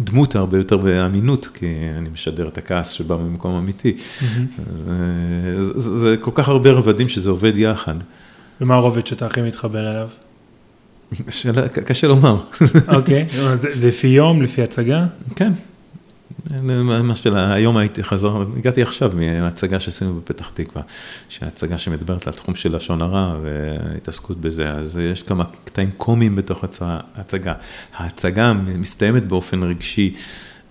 הדמות 0.00 0.36
הרבה 0.36 0.58
יותר 0.58 0.76
באמינות, 0.76 1.46
כי 1.46 1.66
אני 1.98 2.08
משדר 2.08 2.48
את 2.48 2.58
הכעס 2.58 2.90
שבא 2.90 3.16
ממקום 3.16 3.56
אמיתי. 3.56 3.96
Mm-hmm. 3.96 4.60
זה, 5.60 5.98
זה 5.98 6.16
כל 6.20 6.30
כך 6.34 6.48
הרבה 6.48 6.70
רבדים 6.70 7.08
שזה 7.08 7.30
עובד 7.30 7.52
יחד. 7.56 7.94
ומה 8.60 8.74
הרובד 8.74 9.06
שאתה 9.06 9.26
הכי 9.26 9.42
מתחבר 9.42 9.90
אליו? 9.90 10.08
שאלה, 11.30 11.68
קשה 11.68 12.08
לומר. 12.08 12.36
אוקיי, 12.88 13.26
לפי 13.84 14.06
יום, 14.06 14.42
לפי 14.42 14.62
הצגה? 14.62 15.06
כן. 15.36 15.52
מה 17.02 17.14
שאלה, 17.14 17.52
היום 17.54 17.76
הייתי 17.76 18.04
חזר, 18.04 18.44
הגעתי 18.56 18.82
עכשיו 18.82 19.12
מהצגה 19.14 19.80
שעשינו 19.80 20.14
בפתח 20.14 20.50
תקווה, 20.54 20.82
שהצגה 21.28 21.78
שמדברת 21.78 22.26
על 22.26 22.32
תחום 22.32 22.54
של 22.54 22.76
לשון 22.76 23.02
הרע 23.02 23.36
והתעסקות 23.42 24.40
בזה, 24.40 24.70
אז 24.70 24.98
יש 24.98 25.22
כמה 25.22 25.44
קטעים 25.64 25.90
קומיים 25.96 26.36
בתוך 26.36 26.64
ההצגה. 26.80 27.54
ההצגה 27.96 28.52
מסתיימת 28.52 29.26
באופן 29.26 29.62
רגשי. 29.62 30.14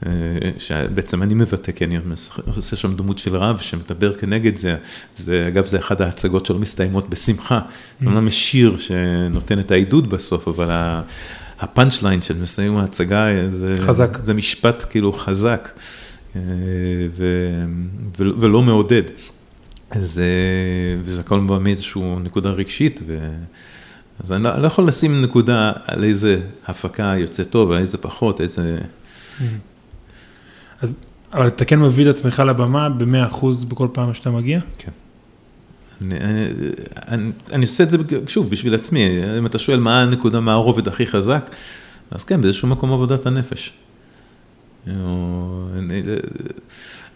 אה, 0.05 0.11
שבעצם 0.57 1.23
אני 1.23 1.33
מבטא, 1.33 1.71
כי 1.71 1.85
אני 1.85 1.97
עושה 2.55 2.75
שם 2.75 2.95
דמות 2.95 3.17
של 3.17 3.35
רב 3.35 3.57
שמדבר 3.57 4.13
כנגד 4.13 4.57
זה, 4.57 4.75
זה 5.15 5.47
אגב 5.47 5.65
זה 5.65 5.79
אחת 5.79 6.01
ההצגות 6.01 6.45
שלא 6.45 6.59
מסתיימות 6.59 7.09
בשמחה, 7.09 7.59
אומנם 8.05 8.25
mm. 8.25 8.27
יש 8.27 8.51
שיר 8.51 8.77
שנותן 8.77 9.59
את 9.59 9.71
העידוד 9.71 10.09
בסוף, 10.09 10.47
אבל 10.47 10.69
הפאנצ' 11.59 12.03
ליין 12.03 12.21
של 12.21 12.37
מסיים 12.37 12.77
ההצגה, 12.77 13.25
זה, 13.55 13.75
חזק. 13.79 14.17
זה 14.25 14.33
משפט 14.33 14.85
כאילו 14.89 15.13
חזק 15.13 15.69
אה, 16.35 16.41
ו, 17.11 17.25
ולא 18.17 18.61
מעודד, 18.61 19.03
אז, 19.91 20.21
וזה 21.01 21.21
הכל 21.21 21.39
בא 21.39 21.59
מאיזושהי 21.59 22.01
נקודה 22.23 22.49
רגשית. 22.49 23.01
ו... 23.07 23.29
אז 24.23 24.33
אני 24.33 24.43
לא, 24.43 24.57
לא 24.57 24.67
יכול 24.67 24.87
לשים 24.87 25.21
נקודה 25.21 25.71
על 25.85 26.03
איזה 26.03 26.41
הפקה 26.67 27.13
יוצא 27.17 27.43
טוב, 27.43 27.71
על 27.71 27.77
איזה 27.77 27.97
פחות, 27.97 28.41
איזה... 28.41 28.77
Mm. 29.39 29.43
אז, 30.81 30.91
אבל 31.33 31.47
אתה 31.47 31.65
כן 31.65 31.79
מביא 31.79 32.09
את 32.09 32.15
עצמך 32.15 32.43
לבמה 32.47 32.89
ב-100% 32.89 33.45
בכל 33.67 33.87
פעם 33.93 34.13
שאתה 34.13 34.31
מגיע? 34.31 34.59
כן. 34.77 34.91
אני, 37.51 37.65
עושה 37.65 37.83
את 37.83 37.89
זה, 37.89 37.97
שוב, 38.27 38.49
בשביל 38.49 38.75
עצמי, 38.75 39.05
אם 39.37 39.45
אתה 39.45 39.59
שואל 39.59 39.79
מה 39.79 40.01
הנקודה, 40.01 40.39
מה 40.39 40.53
הרובד 40.53 40.87
הכי 40.87 41.07
חזק, 41.07 41.49
אז 42.11 42.23
כן, 42.23 42.41
באיזשהו 42.41 42.67
מקום 42.67 42.93
עבודת 42.93 43.25
הנפש. 43.25 43.73
אני, 44.87 46.01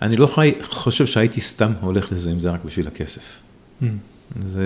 אני 0.02 0.16
לא 0.16 0.28
חי, 0.28 0.54
חושב 0.62 1.06
שהייתי 1.06 1.42
סתם 1.42 1.72
הולך 1.82 2.12
לזה 2.12 2.32
אם 2.32 2.40
זה 2.40 2.52
רק 2.52 2.66
בשביל 2.66 2.88
הכסף. 2.88 3.40
Mm. 3.82 3.86
זה, 4.46 4.64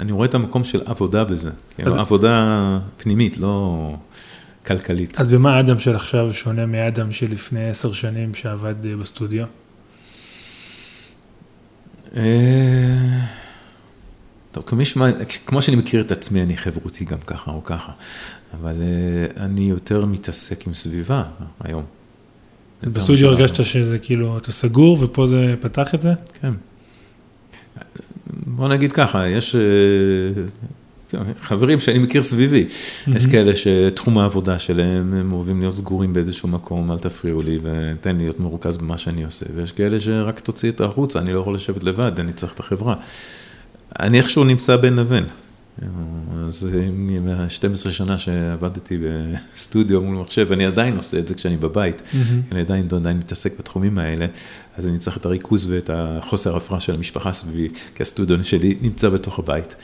אני 0.00 0.12
רואה 0.12 0.26
את 0.26 0.34
המקום 0.34 0.64
של 0.64 0.82
עבודה 0.86 1.24
בזה, 1.24 1.50
אז... 1.84 1.96
עבודה 1.96 2.78
פנימית, 2.96 3.36
לא... 3.36 3.96
כלכלית. 4.66 5.20
אז 5.20 5.28
במה 5.28 5.60
אדם 5.60 5.78
של 5.78 5.96
עכשיו 5.96 6.34
שונה 6.34 6.66
מאדם 6.66 7.12
של 7.12 7.30
לפני 7.30 7.68
עשר 7.68 7.92
שנים 7.92 8.34
שעבד 8.34 8.86
אה, 8.86 8.96
בסטודיו? 8.96 9.46
אה, 12.16 13.20
טוב, 14.52 14.64
כמו 15.46 15.62
שאני 15.62 15.76
מכיר 15.76 16.00
את 16.00 16.12
עצמי, 16.12 16.42
אני 16.42 16.56
חברותי 16.56 17.04
גם 17.04 17.18
ככה 17.26 17.50
או 17.50 17.64
ככה, 17.64 17.92
אבל 18.60 18.74
אה, 18.82 19.44
אני 19.44 19.60
יותר 19.60 20.04
מתעסק 20.04 20.66
עם 20.66 20.74
סביבה 20.74 21.24
היום. 21.60 21.84
בסטודיו 22.82 23.28
הרגשת 23.28 23.64
שזה 23.64 23.98
כאילו, 23.98 24.38
אתה 24.38 24.52
סגור 24.52 24.98
ופה 25.00 25.26
זה 25.26 25.54
פתח 25.60 25.94
את 25.94 26.00
זה? 26.00 26.12
כן. 26.40 26.52
בוא 28.46 28.68
נגיד 28.68 28.92
ככה, 28.92 29.28
יש 29.28 29.56
כן, 29.56 30.42
חברים 31.42 31.80
שאני 31.80 31.98
מכיר 31.98 32.22
סביבי, 32.22 32.66
יש 33.06 33.26
כאלה 33.26 33.52
שתחום 33.54 34.18
העבודה 34.18 34.58
שלהם, 34.58 35.14
הם 35.14 35.32
אוהבים 35.32 35.60
להיות 35.60 35.74
סגורים 35.74 36.12
באיזשהו 36.12 36.48
מקום, 36.48 36.92
אל 36.92 36.98
תפריעו 36.98 37.42
לי 37.42 37.58
ותן 37.62 38.16
לי 38.16 38.22
להיות 38.22 38.40
מרוכז 38.40 38.76
במה 38.76 38.98
שאני 38.98 39.24
עושה, 39.24 39.46
ויש 39.54 39.72
כאלה 39.72 40.00
שרק 40.00 40.40
תוציא 40.40 40.70
את 40.70 40.80
החוצה, 40.80 41.18
אני 41.18 41.32
לא 41.32 41.38
יכול 41.38 41.54
לשבת 41.54 41.82
לבד, 41.82 42.20
אני 42.20 42.32
צריך 42.32 42.54
את 42.54 42.60
החברה. 42.60 42.94
אני 44.00 44.18
איכשהו 44.18 44.44
נמצא 44.44 44.76
בין 44.76 44.96
לבין. 44.96 45.24
אז 46.46 46.68
מ-12 46.92 47.90
שנה 47.90 48.18
שעבדתי 48.18 48.98
בסטודיו 48.98 50.02
מול 50.02 50.16
מחשב, 50.16 50.52
אני 50.52 50.66
עדיין 50.66 50.96
עושה 50.96 51.18
את 51.18 51.28
זה 51.28 51.34
כשאני 51.34 51.56
בבית. 51.56 52.02
אני 52.52 52.60
עדיין, 52.60 52.88
עדיין 52.96 53.18
מתעסק 53.18 53.58
בתחומים 53.58 53.98
האלה, 53.98 54.26
אז 54.76 54.88
אני 54.88 54.98
צריך 54.98 55.16
את 55.16 55.24
הריכוז 55.26 55.66
ואת 55.70 55.90
החוסר 55.92 56.56
הפרעה 56.56 56.80
של 56.80 56.94
המשפחה 56.94 57.32
סביבי, 57.32 57.68
כי 57.94 58.02
הסטודיו 58.02 58.44
שלי 58.44 58.76
נמצא 58.82 59.08
בתוך 59.08 59.38
הבית. 59.38 59.74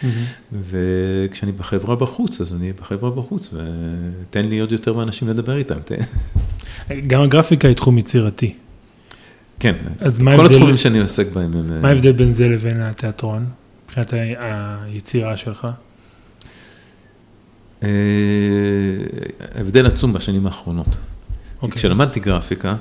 וכשאני 0.52 1.52
בחברה 1.52 1.96
בחוץ, 1.96 2.40
אז 2.40 2.54
אני 2.54 2.72
בחברה 2.72 3.10
בחוץ, 3.10 3.54
ותן 3.54 4.44
לי 4.46 4.58
עוד 4.58 4.72
יותר 4.72 4.92
מאנשים 4.92 5.28
לדבר 5.28 5.56
איתם. 5.56 5.78
גם 7.06 7.22
הגרפיקה 7.22 7.68
היא 7.68 7.76
תחום 7.76 7.98
יצירתי. 7.98 8.54
כן, 9.58 9.74
כל 10.36 10.46
התחומים 10.46 10.76
שאני 10.76 10.98
עוסק 10.98 11.32
בהם 11.32 11.52
הם... 11.56 11.82
מה 11.82 11.88
ההבדל 11.88 12.12
בין 12.12 12.34
זה 12.34 12.48
לבין 12.48 12.80
התיאטרון? 12.80 13.46
מבחינת 13.84 14.12
היצירה 14.12 15.36
שלך? 15.36 15.68
אה, 17.82 17.88
הבדל 19.54 19.86
עצום 19.86 20.12
בשנים 20.12 20.46
האחרונות. 20.46 20.86
Okay. 20.86 21.62
אוקיי. 21.62 21.76
כשלמדתי 21.76 22.20
גרפיקה, 22.20 22.76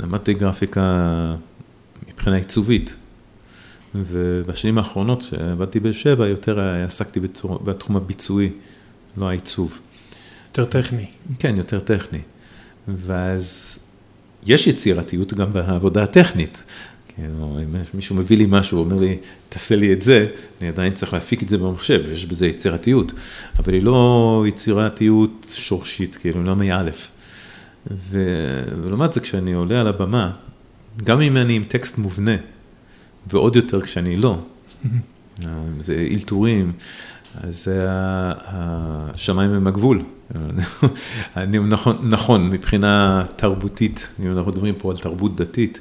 למדתי 0.00 0.34
גרפיקה 0.34 1.34
מבחינה 2.08 2.36
עיצובית. 2.36 2.94
ובשנים 3.94 4.78
האחרונות, 4.78 5.22
כשעבדתי 5.22 5.80
בשבע, 5.80 6.26
יותר 6.26 6.60
עסקתי 6.60 7.20
בתחום, 7.20 7.58
בתחום 7.64 7.96
הביצועי, 7.96 8.50
לא 9.16 9.28
העיצוב. 9.28 9.78
יותר 10.48 10.64
טכני. 10.64 11.06
כן, 11.38 11.56
יותר 11.56 11.80
טכני. 11.80 12.20
ואז 12.88 13.78
יש 14.46 14.66
יצירתיות 14.66 15.34
גם 15.34 15.52
בעבודה 15.52 16.02
הטכנית. 16.02 16.62
כאילו, 17.20 17.58
אם 17.62 17.74
מישהו 17.94 18.16
מביא 18.16 18.36
לי 18.36 18.46
משהו, 18.48 18.78
אומר 18.78 18.96
לי, 18.96 19.16
תעשה 19.48 19.76
לי 19.76 19.92
את 19.92 20.02
זה, 20.02 20.26
אני 20.60 20.68
עדיין 20.68 20.94
צריך 20.94 21.12
להפיק 21.12 21.42
את 21.42 21.48
זה 21.48 21.58
במחשב, 21.58 22.02
יש 22.12 22.26
בזה 22.26 22.46
יצירתיות. 22.46 23.12
אבל 23.58 23.72
היא 23.72 23.82
לא 23.82 24.44
יצירתיות 24.48 25.46
שורשית, 25.50 26.16
כאילו, 26.16 26.42
לא 26.42 26.56
מאלף. 26.56 27.10
ולעומת 28.10 29.12
זה, 29.12 29.20
כשאני 29.20 29.52
עולה 29.52 29.80
על 29.80 29.86
הבמה, 29.86 30.32
גם 31.04 31.20
אם 31.20 31.36
אני 31.36 31.56
עם 31.56 31.64
טקסט 31.64 31.98
מובנה, 31.98 32.36
ועוד 33.26 33.56
יותר 33.56 33.80
כשאני 33.80 34.16
לא, 34.16 34.38
זה 35.80 36.06
אלתורים, 36.10 36.72
אז 37.34 37.72
השמיים 38.44 39.50
הם 39.50 39.66
הגבול. 39.66 40.02
אני, 41.36 41.58
נכון, 41.58 42.08
נכון, 42.08 42.50
מבחינה 42.50 43.24
תרבותית, 43.36 44.12
אם 44.22 44.32
אנחנו 44.32 44.52
מדברים 44.52 44.74
פה 44.78 44.90
על 44.90 44.96
תרבות 44.96 45.36
דתית, 45.36 45.80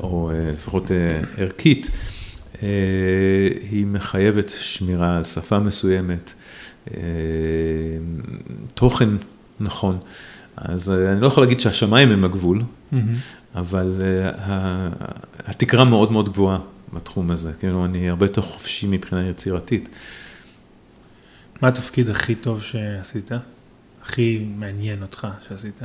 או 0.00 0.30
אה, 0.30 0.50
לפחות 0.52 0.90
אה, 0.90 1.20
ערכית, 1.36 1.90
היא 3.70 3.86
מחייבת 3.86 4.52
שמירה 4.60 5.16
על 5.16 5.24
שפה 5.24 5.58
מסוימת, 5.58 6.32
תוכן 8.74 9.08
נכון. 9.60 9.98
אז 10.56 10.90
אני 10.90 11.20
לא 11.20 11.26
יכול 11.26 11.42
להגיד 11.42 11.60
שהשמיים 11.60 12.12
הם 12.12 12.24
הגבול. 12.24 12.62
אבל 13.54 14.02
התקרה 15.44 15.84
מאוד 15.84 16.12
מאוד 16.12 16.28
גבוהה 16.32 16.58
בתחום 16.92 17.30
הזה, 17.30 17.52
כאילו 17.52 17.84
אני 17.84 18.08
הרבה 18.08 18.26
יותר 18.26 18.42
חופשי 18.42 18.86
מבחינה 18.86 19.28
יצירתית. 19.28 19.88
מה 21.62 21.68
התפקיד 21.68 22.10
הכי 22.10 22.34
טוב 22.34 22.62
שעשית? 22.62 23.30
הכי 24.02 24.46
מעניין 24.56 25.02
אותך 25.02 25.28
שעשית? 25.48 25.80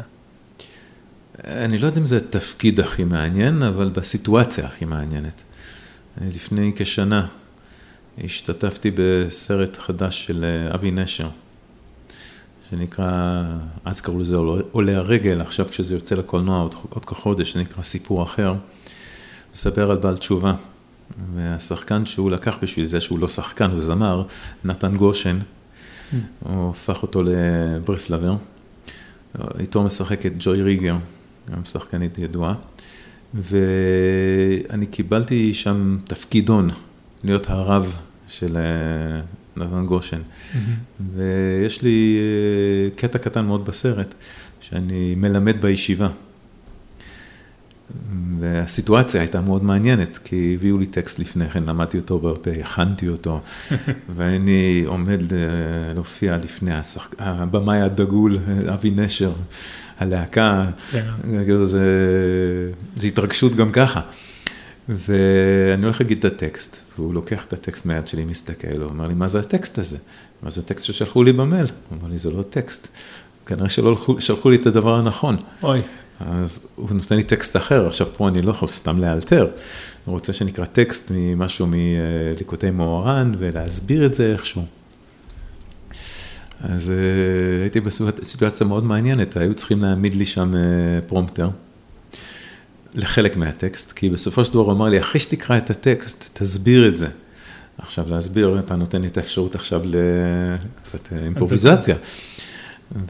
אני 1.46 1.77
לא 1.77 1.88
יודע 1.88 2.00
אם 2.00 2.06
זה 2.06 2.17
התפקיד 2.17 2.79
הכי 2.79 3.03
מעניין, 3.03 3.63
אבל 3.63 3.89
בסיטואציה 3.89 4.65
הכי 4.65 4.86
מעניינת. 4.86 5.41
לפני 6.22 6.72
כשנה 6.75 7.27
השתתפתי 8.24 8.91
בסרט 8.96 9.77
חדש 9.77 10.25
של 10.25 10.51
אה, 10.53 10.75
אבי 10.75 10.91
נשר, 10.91 11.29
שנקרא, 12.70 13.44
אז 13.86 14.01
קראו 14.01 14.20
לזה 14.20 14.36
עולה 14.72 14.98
הרגל, 14.98 15.41
עכשיו 15.41 15.65
כשזה 15.70 15.96
יוצא 15.96 16.15
לקולנוע 16.15 16.60
עוד, 16.60 16.75
עוד 16.89 17.06
כחודש, 17.06 17.53
זה 17.53 17.60
נקרא 17.60 17.84
סיפור 17.84 18.24
אחר, 18.24 18.56
מספר 19.53 19.91
על 19.91 19.98
בעל 19.98 20.17
תשובה. 20.17 20.56
והשחקן 21.36 22.06
שהוא 22.06 22.32
לקח 22.32 22.58
בשביל 22.62 22.86
זה, 22.86 23.01
שהוא 23.01 23.20
לא 23.20 23.27
שחקן, 23.27 23.72
הוא 23.72 23.82
זמר, 23.82 24.24
נתן 24.65 24.98
גושן, 24.98 25.39
הוא 26.39 26.70
הפך 26.70 27.03
אותו 27.03 27.24
לברסלבר. 27.25 28.36
איתו 29.60 29.84
משחקת 29.84 30.32
ג'וי 30.39 30.62
ריגר, 30.62 30.96
גם 31.51 31.66
שחקנית 31.66 32.20
ידועה. 32.20 32.54
ואני 33.34 34.86
קיבלתי 34.86 35.54
שם 35.54 35.98
תפקידון, 36.04 36.70
להיות 37.24 37.50
הרב 37.50 37.96
של 38.27 38.58
אה, 38.58 39.22
נתן 39.58 39.86
גושן. 39.86 40.18
Mm-hmm. 40.22 40.58
ויש 41.13 41.82
לי 41.82 42.18
אה, 42.18 42.89
קטע 42.96 43.18
קטן 43.18 43.46
מאוד 43.46 43.66
בסרט, 43.66 44.13
שאני 44.62 45.16
מלמד 45.18 45.62
בישיבה. 45.62 46.10
והסיטואציה 48.39 49.22
הייתה 49.22 49.41
מאוד 49.41 49.63
מעניינת, 49.63 50.17
כי 50.17 50.54
הביאו 50.56 50.78
לי 50.78 50.86
טקסט 50.86 51.19
לפני 51.19 51.50
כן, 51.50 51.63
למדתי 51.63 51.98
אותו 51.98 52.19
בעל 52.19 52.60
הכנתי 52.60 53.10
אותו, 53.10 53.41
ואני 54.15 54.84
עומד 54.86 55.34
אה, 55.34 55.39
להופיע 55.95 56.38
לפני 56.38 56.74
השח... 56.74 57.10
הבמאי 57.19 57.82
הדגול, 57.82 58.38
אבי 58.74 58.91
נשר, 58.95 59.32
הלהקה, 60.00 60.66
כן. 60.92 61.06
זה, 61.64 61.82
זה 62.98 63.08
התרגשות 63.08 63.56
גם 63.56 63.72
ככה. 63.72 64.02
ואני 64.90 65.84
הולך 65.84 66.02
להגיד 66.02 66.26
את 66.26 66.26
הטקסט, 66.26 66.84
והוא 66.98 67.14
לוקח 67.14 67.46
את 67.46 67.54
הטקסט 67.54 67.86
מהיד 67.86 68.08
שלי, 68.08 68.26
מסתכל, 68.26 68.78
הוא 68.78 68.90
אומר 68.90 69.08
לי, 69.08 69.14
מה 69.14 69.28
זה 69.28 69.40
הטקסט 69.40 69.80
הזה? 69.80 69.98
מה 70.44 70.50
זה 70.50 70.62
הטקסט 70.62 70.86
ששלחו 70.86 71.24
לי 71.24 71.34
במייל? 71.34 71.66
הוא 71.90 71.98
אומר 71.98 72.12
לי, 72.12 72.18
זה 72.18 72.32
לא 72.32 72.42
טקסט. 72.42 72.88
כנראה 73.46 73.70
שלא 73.70 74.16
שלחו 74.20 74.50
לי 74.50 74.56
את 74.56 74.66
הדבר 74.66 74.96
הנכון. 74.96 75.38
אוי. 75.64 75.82
אז 76.20 76.68
הוא 76.76 76.90
נותן 76.92 77.16
לי 77.16 77.24
טקסט 77.24 77.58
אחר, 77.58 77.88
עכשיו 77.88 78.08
פה 78.18 78.28
אני 78.28 78.42
לא 78.42 78.52
יכול 78.52 78.68
סתם 78.68 79.02
לאלתר, 79.02 79.48
הוא 80.06 80.14
רוצה 80.14 80.34
שנקרא 80.34 80.66
טקסט 80.66 81.12
ממשהו 81.16 81.68
מליקוטי 81.70 82.70
מוהר"ן 82.70 83.36
ולהסביר 83.38 84.06
את 84.06 84.14
זה 84.14 84.32
איכשהו. 84.32 84.66
אז 86.62 86.89
אה, 86.89 87.62
הייתי 87.62 87.80
בסיטואציה 87.80 88.67
מאוד 88.67 88.84
מעניינת, 88.84 89.38
היו 89.38 89.54
צריכים 89.54 89.82
להעמיד 89.82 90.13
לי 90.13 90.26
שם 90.26 90.54
אה, 90.54 90.58
פרומפטר 91.08 91.50
לחלק 92.96 93.38
מהטקסט, 93.38 93.91
כי 93.91 94.10
בסופו 94.10 94.46
של 94.46 94.54
דבר 94.54 94.62
הוא 94.62 94.72
אמר 94.72 94.89
לי, 94.89 95.00
אחרי 95.00 95.20
שתקרא 95.20 95.58
את 95.58 95.70
הטקסט, 95.70 96.30
תסביר 96.34 96.88
את 96.88 96.98
זה. 96.98 97.08
עכשיו 97.78 98.06
להסביר, 98.10 98.60
אתה 98.60 98.76
נותן 98.76 99.02
לי 99.02 99.08
את 99.08 99.17
האפשרות 99.17 99.56
עכשיו 99.56 99.82
לקצת 99.86 101.13
אה, 101.13 101.24
אימפרוביזציה. 101.26 101.96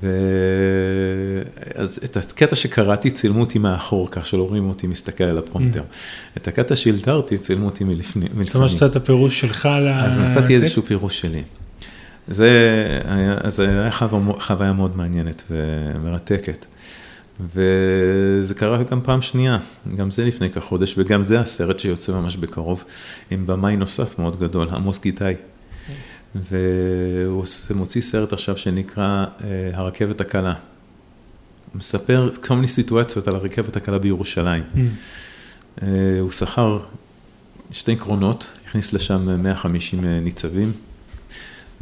ואז 0.02 2.00
את 2.04 2.18
הקטע 2.18 2.56
שקראתי 2.56 3.12
צילמו 3.12 3.40
אותי 3.40 3.60
מאחור, 3.60 4.08
כך 4.12 4.26
שלא 4.26 4.48
רואים 4.48 4.70
אותי 4.70 4.88
מסתכל 4.88 5.24
על 5.24 5.38
הפרומטר. 5.38 5.82
Mm. 5.82 6.38
את 6.38 6.48
הקטע 6.48 6.76
שהלתרתי 6.76 7.38
צילמו 7.38 7.66
אותי 7.66 7.84
מלפנים. 7.84 8.30
זאת 8.46 8.56
אומרת 8.56 8.70
שאתה 8.70 8.86
את 8.86 8.96
הפירוש 8.96 9.40
שלך 9.40 9.66
על 9.66 9.88
הטקסט? 9.88 10.20
אז 10.20 10.38
נתתי 10.38 10.56
איזשהו 10.56 10.82
פירוש 10.82 11.20
שלי. 11.20 11.44
זה 12.28 13.02
היה 13.58 13.92
חוויה 14.40 14.74
מאוד 14.74 14.98
מעניינת 14.98 15.44
ומרתקת. 15.50 16.66
וזה 17.56 18.56
קרה 18.56 18.84
גם 18.84 19.02
פעם 19.02 19.22
שנייה, 19.22 19.60
גם 19.96 20.12
זה 20.12 20.26
לפני 20.26 20.50
כחודש, 20.50 20.96
וגם 20.98 21.24
זה 21.24 21.40
הסרט 21.40 21.80
שיוצא 21.80 22.12
ממש 22.12 22.38
בקרוב, 22.38 22.84
עם 23.32 23.48
במאי 23.48 23.76
נוסף 23.76 24.20
מאוד 24.20 24.40
גדול, 24.40 24.70
עמוס 24.70 25.02
גיטאי. 25.02 25.36
והוא 26.36 27.46
מוציא 27.76 28.02
סרט 28.02 28.34
עכשיו 28.34 28.58
שנקרא 28.58 29.26
אה, 29.44 29.70
הרכבת 29.74 30.22
הקלה. 30.22 30.54
מספר 31.76 32.30
כל 32.48 32.56
מיני 32.56 32.68
סיטואציות 32.68 33.28
על 33.28 33.36
הרכבת 33.36 33.76
הקלה 33.76 34.00
בירושלים. 34.00 34.64
Mm. 34.76 34.78
אה, 35.84 35.88
הוא 36.20 36.32
שכר 36.32 36.80
שתי 37.72 37.96
קרונות, 37.96 38.50
הכניס 38.66 38.94
לשם 38.94 39.44
150 39.44 40.06
אה, 40.06 40.20
ניצבים, 40.20 40.72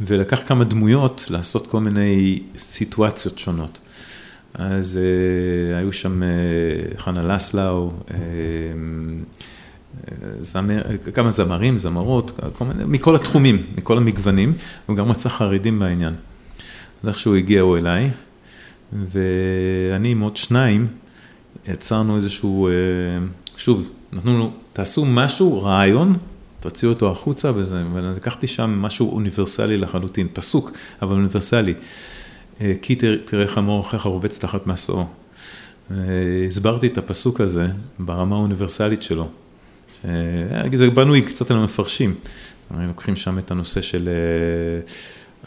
ולקח 0.00 0.40
כמה 0.46 0.64
דמויות 0.64 1.26
לעשות 1.30 1.66
כל 1.66 1.80
מיני 1.80 2.42
סיטואציות 2.58 3.38
שונות. 3.38 3.78
אז 4.54 5.00
uh, 5.02 5.76
היו 5.76 5.92
שם 5.92 6.22
uh, 6.22 7.00
חנה 7.00 7.22
לסלאו, 7.22 7.90
uh, 8.08 8.12
זמר, 10.40 10.82
כמה 11.14 11.30
זמרים, 11.30 11.78
זמרות, 11.78 12.40
מיני, 12.64 12.84
מכל 12.86 13.16
התחומים, 13.16 13.62
מכל 13.76 13.96
המגוונים, 13.96 14.52
הוא 14.86 14.96
גם 14.96 15.08
מצא 15.08 15.28
חרדים 15.28 15.78
בעניין. 15.78 16.14
אז 17.02 17.08
איכשהו 17.08 17.34
הגיעו 17.34 17.76
אליי, 17.76 18.10
ואני 18.92 20.08
עם 20.08 20.20
עוד 20.20 20.36
שניים, 20.36 20.86
יצרנו 21.68 22.16
איזשהו, 22.16 22.68
שוב, 23.56 23.90
נתנו 24.12 24.34
לנו, 24.34 24.52
תעשו 24.72 25.04
משהו, 25.04 25.62
רעיון, 25.62 26.12
תוציאו 26.68 26.90
אותו 26.90 27.10
החוצה, 27.10 27.50
וזה, 27.54 27.82
ולקחתי 27.92 28.46
שם 28.46 28.70
משהו 28.70 29.12
אוניברסלי 29.12 29.76
לחלוטין, 29.76 30.28
פסוק, 30.32 30.72
אבל 31.02 31.16
אוניברסלי. 31.16 31.74
כי 32.82 32.96
תראה 33.24 33.46
חמור 33.46 33.86
אחיך 33.86 34.02
רובץ 34.02 34.38
תחת 34.38 34.66
מסעו. 34.66 35.06
הסברתי 36.46 36.86
את 36.86 36.98
הפסוק 36.98 37.40
הזה 37.40 37.66
ברמה 37.98 38.36
האוניברסלית 38.36 39.02
שלו. 39.02 39.28
זה 40.76 40.90
בנוי 40.94 41.22
קצת 41.22 41.50
על 41.50 41.56
המפרשים. 41.56 42.14
לוקחים 42.70 43.16
שם 43.16 43.38
את 43.38 43.50
הנושא 43.50 43.82
של 43.82 44.08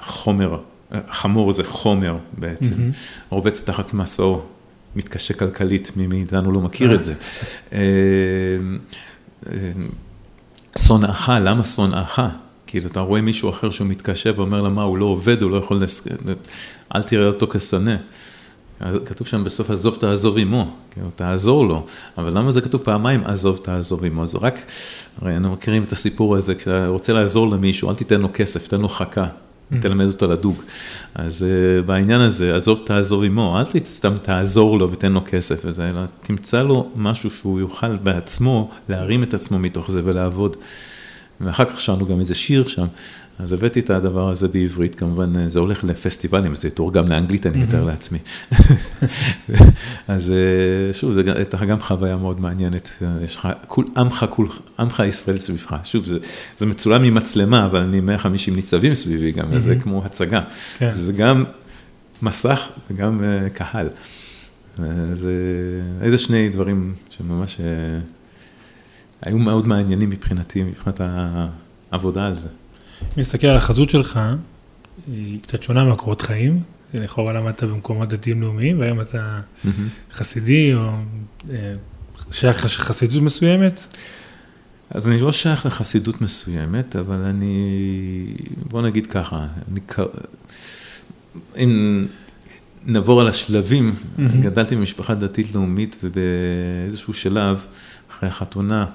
חומר, 0.02 0.58
חמור 1.10 1.54
זה 1.54 1.64
חומר 1.64 2.18
בעצם, 2.38 2.74
mm-hmm. 2.74 3.30
רובץ 3.30 3.62
תחת 3.62 3.94
מסעו, 3.94 4.42
מתקשה 4.96 5.34
כלכלית, 5.34 5.92
מי 5.98 6.08
מאיתנו 6.08 6.52
לא 6.52 6.60
מכיר 6.60 6.96
את 6.96 7.04
זה. 7.04 7.14
שונאך, 10.88 11.32
למה 11.42 11.64
שונאך? 11.64 12.22
כאילו, 12.68 12.88
אתה 12.88 13.00
רואה 13.00 13.22
מישהו 13.22 13.50
אחר 13.50 13.70
שהוא 13.70 13.88
מתקשה 13.88 14.32
ואומר 14.36 14.62
לה, 14.62 14.70
מה, 14.70 14.84
הוא 14.84 14.98
לא 14.98 15.06
עובד, 15.06 15.42
הוא 15.42 15.52
לא 15.52 15.58
יכול, 15.58 15.84
לס... 15.84 16.08
אל 16.96 17.02
תראה 17.02 17.28
אותו 17.28 17.48
כשנא. 17.48 17.96
כתוב 19.06 19.28
שם 19.28 19.44
בסוף, 19.44 19.70
עזוב 19.70 19.98
תעזוב 20.00 20.38
עמו, 20.38 20.72
כאילו, 20.92 21.08
תעזור 21.16 21.68
לו, 21.68 21.86
אבל 22.18 22.38
למה 22.38 22.52
זה 22.52 22.62
כתוב 22.62 22.82
פעמיים, 22.82 23.24
עזוב 23.24 23.60
תעזוב 23.64 24.06
עמו? 24.06 24.28
זה 24.28 24.38
רק, 24.42 24.60
הרי 25.22 25.38
אנחנו 25.38 25.54
מכירים 25.54 25.84
את 25.84 25.92
הסיפור 25.92 26.36
הזה, 26.36 26.56
כשאתה 26.56 26.88
רוצה 26.88 27.14
לעזור 27.14 27.50
למישהו, 27.50 27.90
אל 27.90 27.96
תיתן 27.96 28.22
לו 28.22 28.30
כסף, 28.34 28.68
תן 28.68 28.82
לו 28.82 28.90
חכה. 28.90 29.26
תלמד 29.82 30.06
אותו 30.06 30.28
לדוג. 30.28 30.62
אז 31.16 31.46
uh, 31.46 31.86
בעניין 31.86 32.22
הזה, 32.22 32.56
עזוב 32.56 32.82
תעזור 32.86 33.24
עמו, 33.24 33.60
אל 33.60 33.66
סתם 33.90 34.18
תעזור 34.18 34.80
לו 34.80 34.92
ותן 34.92 35.12
לו 35.12 35.22
כסף 35.26 35.62
וזה, 35.66 35.90
אלא 35.90 36.02
תמצא 36.22 36.64
לו 36.64 36.90
משהו 36.96 37.30
שהוא 37.30 37.60
יוכל 37.60 37.96
בעצמו 37.96 38.72
להרים 38.90 39.24
את 39.24 39.34
עצמו 39.34 39.60
מתוך 39.60 39.92
זה 39.92 40.02
ולעבוד. 40.04 40.58
ואחר 41.42 41.66
כך 41.66 41.82
שרנו 41.82 42.06
גם 42.06 42.20
איזה 42.20 42.36
שיר 42.36 42.68
שם, 42.68 42.86
אז 43.40 43.54
הבאתי 43.54 43.80
את 43.80 43.90
הדבר 43.90 44.30
הזה 44.30 44.48
בעברית, 44.48 44.96
כמובן 44.96 45.50
זה 45.50 45.60
הולך 45.60 45.84
לפסטיבלים, 45.84 46.56
זה 46.56 46.68
יתורגם 46.68 47.08
לאנגלית, 47.08 47.46
אני 47.46 47.58
מתאר 47.58 47.86
לעצמי. 47.86 48.18
אז 50.08 50.32
אה, 50.32 50.94
שוב, 50.94 51.14
זו 51.14 51.20
הייתה 51.36 51.66
גם 51.66 51.80
חוויה 51.80 52.18
מאוד 52.18 52.42
מעניינת, 52.42 52.90
יש 53.24 53.36
לך, 53.36 53.48
עמך, 54.78 55.04
ישראל 55.08 55.38
סביבך. 55.38 55.76
שוב, 55.84 56.06
זה, 56.06 56.18
זה 56.58 56.66
מצולם 56.66 57.04
ממצלמה, 57.04 57.66
אבל 57.66 57.82
אני 57.82 58.00
150 58.00 58.56
ניצבים 58.56 58.96
סביבי 58.96 59.32
גם, 59.32 59.48
וזה 59.52 59.76
כמו 59.76 60.06
הצגה. 60.06 60.42
כן. 60.78 60.92
זה 60.92 61.14
גם 61.14 61.44
מסך 62.22 62.70
וגם 62.92 63.24
אה, 63.24 63.50
קהל. 63.50 63.90
זה 65.14 65.34
איזה 66.02 66.18
שני 66.18 66.50
דברים 66.50 66.94
שממש 67.10 67.60
אה, 67.60 67.66
היו 69.22 69.38
מאוד 69.38 69.68
מעניינים 69.68 70.10
מבחינתי, 70.10 70.64
מבחינת 70.64 71.02
העבודה 71.92 72.26
על 72.26 72.38
זה. 72.38 72.50
אם 73.02 73.08
נסתכל 73.18 73.48
על 73.48 73.58
החזות 73.58 73.90
שלך, 73.90 74.20
היא 75.08 75.40
קצת 75.42 75.64
שונה 75.64 75.86
מהקורות 75.86 76.22
חיים, 76.22 76.64
לכאורה 76.94 77.34
למדת 77.34 77.64
במקומות 77.64 78.10
דתיים 78.10 78.42
לאומיים, 78.42 78.80
והיום 78.80 79.02
אתה 79.02 79.42
חסידי 80.12 80.74
או 80.74 80.90
אה, 81.50 81.74
שייך 82.32 82.66
לחסידות 82.66 83.24
מסוימת? 83.24 83.96
אז 84.90 85.08
אני 85.08 85.22
לא 85.22 85.32
שייך 85.32 85.66
לחסידות 85.66 86.22
מסוימת, 86.22 86.96
אבל 86.96 87.16
אני, 87.16 87.56
בוא 88.70 88.82
נגיד 88.82 89.08
ככה, 89.08 89.48
אני, 89.72 89.80
אם 91.58 92.06
נעבור 92.86 93.22
על 93.22 93.28
השלבים, 93.28 93.96
גדלתי 94.44 94.76
במשפחה 94.76 95.16
דתית 95.16 95.56
לאומית 95.56 95.98
ובאיזשהו 96.04 97.14
שלב, 97.14 97.66
אחרי 98.12 98.30
החתונה, 98.30 98.86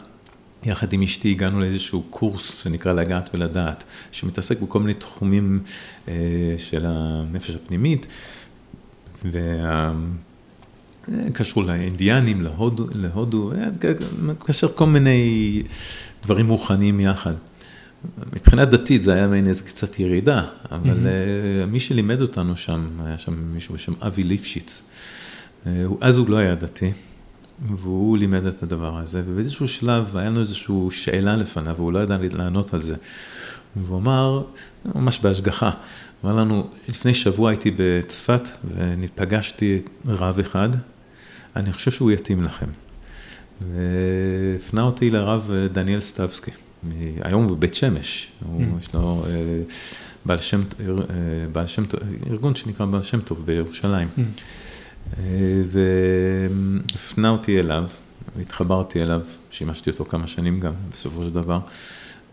יחד 0.66 0.92
עם 0.92 1.03
אשתי 1.03 1.31
הגענו 1.31 1.61
לאיזשהו 1.61 2.03
קורס 2.11 2.62
שנקרא 2.62 2.92
לגעת 2.92 3.31
ולדעת, 3.35 3.85
שמתעסק 4.12 4.61
בכל 4.61 4.81
מיני 4.81 4.94
תחומים 4.94 5.62
אה, 6.09 6.14
של 6.59 6.85
הנפש 6.88 7.50
הפנימית, 7.50 8.07
וקשור 11.09 11.62
אה, 11.62 11.68
לאינדיאנים, 11.68 12.42
להודו, 12.42 12.87
להודו, 12.94 13.53
קשר 14.38 14.68
כל 14.74 14.87
מיני 14.87 15.62
דברים 16.22 16.48
רוחניים 16.48 17.00
יחד. 17.00 17.35
מבחינה 18.33 18.64
דתית 18.64 19.03
זה 19.03 19.14
היה 19.14 19.29
מעין 19.29 19.48
איזה 19.48 19.62
קצת 19.62 20.00
ירידה, 20.00 20.44
אבל 20.70 20.90
mm-hmm. 20.90 21.66
מי 21.66 21.81
שלימד 21.81 22.20
אותנו 22.20 22.57
שם, 22.57 22.87
היה 23.05 23.18
שם 23.18 23.35
מישהו 23.55 23.74
בשם 23.74 23.92
אבי 24.00 24.22
ליפשיץ. 24.22 24.90
אז 26.00 26.18
הוא 26.18 26.31
לא 26.31 26.37
היה 26.37 26.55
דתי. 26.55 26.92
והוא 27.62 28.18
לימד 28.18 28.46
את 28.46 28.62
הדבר 28.62 28.98
הזה, 28.98 29.22
ובאיזשהו 29.26 29.68
שלב 29.68 30.16
היה 30.16 30.30
לנו 30.30 30.40
איזושהי 30.40 30.74
שאלה 30.90 31.36
לפניו, 31.36 31.74
והוא 31.76 31.92
לא 31.92 31.98
ידע 31.98 32.18
לענות 32.32 32.74
על 32.74 32.82
זה. 32.82 32.96
והוא 33.76 33.98
אמר, 33.98 34.42
ממש 34.94 35.20
בהשגחה, 35.20 35.70
אמר 36.24 36.36
לנו, 36.36 36.68
לפני 36.88 37.14
שבוע 37.14 37.50
הייתי 37.50 37.70
בצפת 37.76 38.48
ופגשתי 38.76 39.80
רב 40.06 40.38
אחד, 40.38 40.68
אני 41.56 41.72
חושב 41.72 41.90
שהוא 41.90 42.12
יתאים 42.12 42.44
לכם. 42.44 42.66
והפנה 43.60 44.82
אותי 44.82 45.10
לרב 45.10 45.50
דניאל 45.72 46.00
סטבסקי, 46.00 46.50
היום 47.20 47.44
הוא 47.44 47.56
בבית 47.56 47.74
שמש, 47.74 48.32
הוא, 48.46 48.60
mm. 48.60 48.82
יש 48.82 48.94
לו 48.94 49.24
אה, 49.26 49.32
בעל 50.24 50.38
שם, 50.38 50.60
אה, 50.60 50.84
בעל 51.52 51.66
שם, 51.66 51.82
ארגון 52.30 52.54
שנקרא 52.54 52.86
בעל 52.86 53.02
שם 53.02 53.20
טוב 53.20 53.46
בירושלים. 53.46 54.08
Mm. 54.16 54.20
והפנה 55.66 57.28
אותי 57.28 57.58
אליו, 57.58 57.84
והתחברתי 58.36 59.02
אליו, 59.02 59.20
שימשתי 59.50 59.90
אותו 59.90 60.04
כמה 60.04 60.26
שנים 60.26 60.60
גם, 60.60 60.72
בסופו 60.92 61.24
של 61.24 61.34
דבר, 61.34 61.58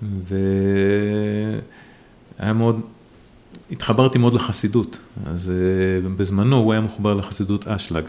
והיה 0.02 1.62
מאוד, 2.54 2.82
התחברתי 3.72 4.18
מאוד 4.18 4.34
לחסידות, 4.34 5.00
אז 5.26 5.52
אה, 5.52 6.10
בזמנו 6.10 6.58
הוא 6.58 6.72
היה 6.72 6.82
מחובר 6.82 7.14
לחסידות 7.14 7.68
אשלג, 7.68 8.04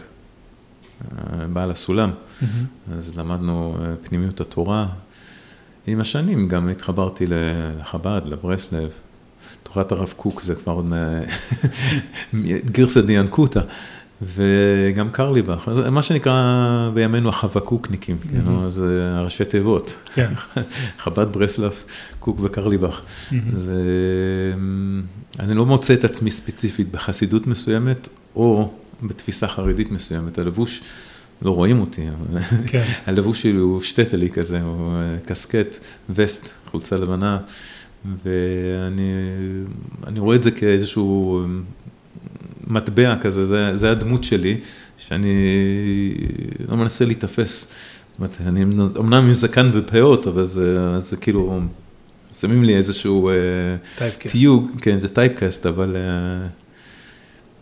אה, 1.01 1.47
בעל 1.47 1.71
הסולם, 1.71 2.11
mm-hmm. 2.11 2.45
אז 2.91 3.17
למדנו 3.17 3.77
אה, 3.81 3.95
פנימיות 4.03 4.41
התורה. 4.41 4.87
עם 5.87 5.99
השנים 5.99 6.47
גם 6.47 6.69
התחברתי 6.69 7.25
לחב"ד, 7.27 8.21
לברסלב, 8.25 8.91
תורת 9.63 9.91
הרב 9.91 10.13
קוק 10.17 10.41
זה 10.41 10.55
כבר 10.55 10.73
עוד 10.73 10.93
גרסא 12.71 13.01
דיאנקותא. 13.01 13.61
וגם 14.25 15.09
קרליבך, 15.09 15.69
מה 15.91 16.01
שנקרא 16.01 16.89
בימינו 16.93 17.29
החבקוקניקים, 17.29 18.17
mm-hmm. 18.21 18.47
כן, 18.47 18.69
זה 18.69 19.11
הראשי 19.15 19.45
תיבות, 19.45 19.95
כן. 20.13 20.33
חב"ד, 21.03 21.33
ברסלב, 21.33 21.73
קוק 22.19 22.39
וקרליבך. 22.41 23.01
Mm-hmm. 23.01 23.33
זה, 23.55 23.81
אז 25.39 25.49
אני 25.51 25.57
לא 25.57 25.65
מוצא 25.65 25.93
את 25.93 26.03
עצמי 26.03 26.31
ספציפית 26.31 26.91
בחסידות 26.91 27.47
מסוימת, 27.47 28.09
או 28.35 28.71
בתפיסה 29.03 29.47
חרדית 29.47 29.91
מסוימת, 29.91 30.37
הלבוש, 30.37 30.81
לא 31.41 31.51
רואים 31.51 31.81
אותי, 31.81 32.01
אבל 32.09 32.39
כן. 32.67 32.83
הלבוש 33.07 33.41
שלי 33.41 33.51
הוא 33.51 33.81
שטטלי 33.81 34.29
כזה, 34.29 34.61
הוא 34.61 34.95
אה, 34.95 35.17
קסקט, 35.25 35.79
וסט, 36.09 36.49
חולצה 36.65 36.97
לבנה, 36.97 37.37
ואני 38.23 40.19
רואה 40.19 40.35
את 40.35 40.43
זה 40.43 40.51
כאיזשהו 40.51 41.45
מטבע 42.67 43.15
כזה, 43.21 43.45
זה, 43.45 43.77
זה 43.77 43.91
הדמות 43.91 44.23
שלי, 44.23 44.57
שאני 44.97 45.33
לא 46.69 46.77
מנסה 46.77 47.05
להיתפס. 47.05 47.71
זאת 48.09 48.19
אומרת, 48.19 48.37
אני 48.47 48.63
אמנם 48.99 49.13
עם 49.13 49.33
זקן 49.33 49.71
ופאות, 49.73 50.27
אבל 50.27 50.45
זה, 50.45 50.99
זה 50.99 51.17
כאילו, 51.17 51.59
שמים 52.39 52.63
לי 52.63 52.75
איזשהו 52.75 53.29
uh, 53.29 54.01
תיוג, 54.31 54.71
כן, 54.81 54.99
זה 54.99 55.07
טייפקאסט, 55.07 55.65
אבל 55.65 55.95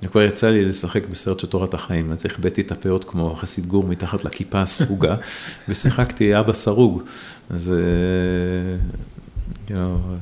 uh, 0.03 0.07
כבר 0.07 0.21
יצא 0.21 0.49
לי 0.49 0.65
לשחק 0.65 1.07
בסרט 1.07 1.39
של 1.39 1.47
תורת 1.47 1.73
החיים, 1.73 2.11
אז 2.11 2.25
החבאתי 2.25 2.61
את 2.61 2.71
הפאות 2.71 3.03
כמו 3.03 3.35
חסיד 3.35 3.65
גור 3.65 3.87
מתחת 3.87 4.25
לכיפה 4.25 4.61
הסרוגה, 4.61 5.15
ושיחקתי 5.69 6.39
אבא 6.39 6.53
סרוג. 6.53 7.01
אז, 7.49 7.73
uh, 7.73 9.69
you 9.69 9.71
know, 9.71 10.17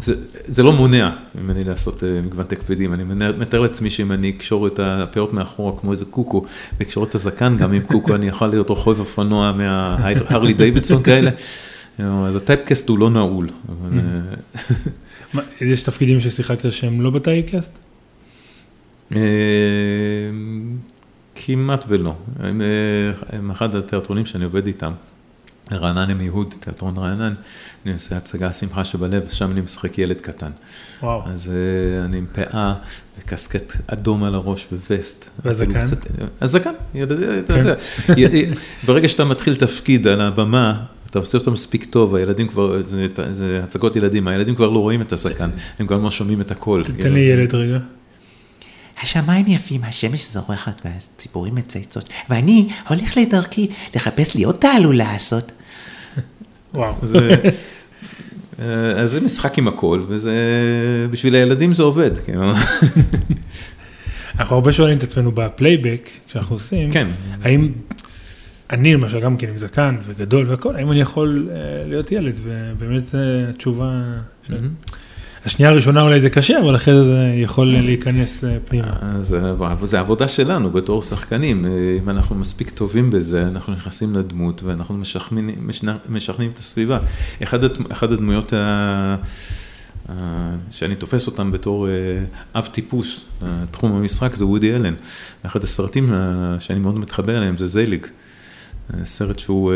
זה, 0.00 0.14
זה 0.46 0.62
לא 0.62 0.72
מונע 0.72 1.10
ממני 1.34 1.64
לעשות 1.64 2.04
אה, 2.04 2.22
מגוון 2.22 2.44
תקווידים, 2.44 2.94
אני 2.94 3.04
מתאר 3.38 3.60
לעצמי 3.60 3.90
שאם 3.90 4.12
אני 4.12 4.30
אקשור 4.30 4.66
את 4.66 4.78
הפאות 4.82 5.32
מאחורה 5.32 5.80
כמו 5.80 5.92
איזה 5.92 6.04
קוקו, 6.04 6.44
ואקשור 6.80 7.04
את 7.04 7.14
הזקן 7.14 7.56
גם 7.56 7.72
עם 7.72 7.82
קוקו, 7.82 8.14
אני 8.14 8.28
יכול 8.28 8.48
להיות 8.48 8.68
רוכב 8.68 9.00
אופנוע 9.00 9.52
מההרלי 9.52 10.54
דיווידסון 10.54 11.02
כאלה, 11.02 11.30
אז 11.98 12.36
הטייפקאסט 12.36 12.88
הוא 12.88 12.98
לא 12.98 13.10
נעול. 13.10 13.48
אה, 13.92 15.40
יש 15.60 15.82
תפקידים 15.82 16.20
ששיחקת 16.20 16.72
שהם 16.72 17.00
לא 17.00 17.10
בטייפקאסט? 17.10 17.78
אה, 19.16 19.20
כמעט 21.34 21.84
ולא, 21.88 22.14
הם 23.28 23.50
אחד 23.50 23.74
התיאטרונים 23.74 24.26
שאני 24.26 24.44
עובד 24.44 24.66
איתם. 24.66 24.92
רענן 25.72 26.10
עם 26.10 26.20
יהוד, 26.20 26.54
תיאטרון 26.60 26.96
רענן, 26.96 27.34
אני 27.86 27.94
עושה 27.94 28.16
הצגה 28.16 28.52
שמחה 28.52 28.84
שבלב, 28.84 29.28
שם 29.28 29.50
אני 29.50 29.60
משחק 29.60 29.98
ילד 29.98 30.20
קטן. 30.20 30.50
וואו. 31.02 31.22
אז 31.26 31.52
uh, 31.52 32.04
אני 32.04 32.18
עם 32.18 32.26
פאה 32.32 32.74
וקסקט 33.18 33.76
אדום 33.86 34.24
על 34.24 34.34
הראש 34.34 34.68
ווסט. 34.90 35.30
והזקן? 35.44 35.80
הזקן, 36.40 36.72
אתה 37.04 37.54
יודע, 37.58 37.74
ברגע 38.86 39.08
שאתה 39.08 39.24
מתחיל 39.24 39.56
תפקיד 39.56 40.06
על 40.06 40.20
הבמה, 40.20 40.84
אתה 41.10 41.18
עושה 41.18 41.38
אותו 41.38 41.50
מספיק 41.50 41.84
טוב, 41.84 42.14
הילדים 42.14 42.48
כבר, 42.48 42.82
זה, 42.82 43.06
זה 43.32 43.60
הצגות 43.64 43.96
ילדים, 43.96 44.28
הילדים 44.28 44.54
כבר 44.54 44.70
לא 44.70 44.78
רואים 44.78 45.00
את 45.00 45.12
הזקן, 45.12 45.50
הם 45.78 45.86
כבר 45.86 45.98
לא 45.98 46.10
שומעים 46.10 46.40
את 46.40 46.50
הכל. 46.50 46.82
תן 46.98 47.12
לי 47.12 47.20
ילד 47.20 47.54
רגע. 47.54 47.78
השמיים 49.02 49.46
יפים, 49.48 49.84
השמש 49.84 50.32
זורחת 50.32 50.82
והציפורים 50.84 51.54
מצייצות, 51.54 52.08
ואני 52.30 52.68
הולך 52.88 53.16
לדרכי 53.16 53.68
לחפש 53.94 54.34
לי 54.34 54.42
עוד 54.42 54.54
תעלולה 54.54 55.12
לעשות. 55.12 55.52
וואו. 56.74 56.94
אה, 58.58 58.90
אז 58.90 59.10
זה 59.10 59.20
משחק 59.20 59.58
עם 59.58 59.68
הכל, 59.68 60.04
וזה, 60.08 60.32
בשביל 61.10 61.34
הילדים 61.34 61.74
זה 61.74 61.82
עובד. 61.82 62.18
כן. 62.18 62.38
אנחנו 64.38 64.56
הרבה 64.56 64.72
שואלים 64.72 64.98
את 64.98 65.02
עצמנו 65.02 65.32
בפלייבק, 65.32 66.10
שאנחנו 66.26 66.54
עושים, 66.54 66.90
כן. 66.90 67.08
האם 67.42 67.72
אני 68.70 68.94
למשל 68.94 69.20
גם 69.20 69.36
כן 69.36 69.48
עם 69.48 69.58
זקן 69.58 69.96
וגדול 70.02 70.50
והכל, 70.50 70.76
האם 70.76 70.92
אני 70.92 71.00
יכול 71.00 71.48
אה, 71.50 71.56
להיות 71.88 72.12
ילד, 72.12 72.40
ובאמת 72.42 73.06
זו 73.06 73.18
תשובה. 73.56 74.02
השנייה 75.44 75.70
הראשונה 75.70 76.02
אולי 76.02 76.20
זה 76.20 76.30
קשה, 76.30 76.60
אבל 76.60 76.76
אחרי 76.76 76.94
זה 76.94 77.04
זה 77.04 77.32
יכול 77.36 77.66
להיכנס 77.66 78.44
אה, 78.44 78.56
פנימה. 78.68 78.92
זה 79.82 80.00
עבודה 80.00 80.28
שלנו 80.28 80.70
בתור 80.70 81.02
שחקנים, 81.02 81.66
אה, 81.66 81.70
אם 82.02 82.10
אנחנו 82.10 82.36
מספיק 82.36 82.70
טובים 82.70 83.10
בזה, 83.10 83.48
אנחנו 83.48 83.72
נכנסים 83.72 84.14
לדמות 84.14 84.62
ואנחנו 84.62 84.98
משכנעים 86.08 86.50
את 86.50 86.58
הסביבה. 86.58 86.98
אחת 87.90 88.12
הדמויות 88.12 88.52
אה, 90.10 90.14
שאני 90.70 90.94
תופס 90.94 91.26
אותם 91.26 91.52
בתור 91.52 91.88
אה, 91.88 91.92
אב 92.54 92.66
טיפוס, 92.66 93.20
אה, 93.42 93.48
תחום 93.70 93.92
המשחק 93.92 94.34
זה 94.34 94.46
וודי 94.46 94.74
אלן. 94.74 94.94
אחד 95.42 95.64
הסרטים 95.64 96.14
שאני 96.58 96.78
מאוד 96.78 96.98
מתחבר 96.98 97.38
אליהם 97.38 97.58
זה 97.58 97.66
זייליג. 97.66 98.06
סרט 99.04 99.38
שהוא, 99.38 99.72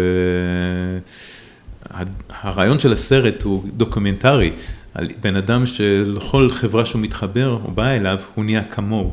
הרעיון 2.31 2.79
של 2.79 2.92
הסרט 2.92 3.42
הוא 3.42 3.64
דוקומנטרי, 3.76 4.52
על 4.96 5.09
בן 5.20 5.37
אדם 5.37 5.66
שלכל 5.66 6.50
חברה 6.50 6.85
שהוא 6.85 7.02
מתחבר 7.02 7.59
או 7.64 7.70
בא 7.70 7.87
אליו, 7.87 8.18
הוא 8.35 8.44
נהיה 8.44 8.64
כמוהו. 8.64 9.12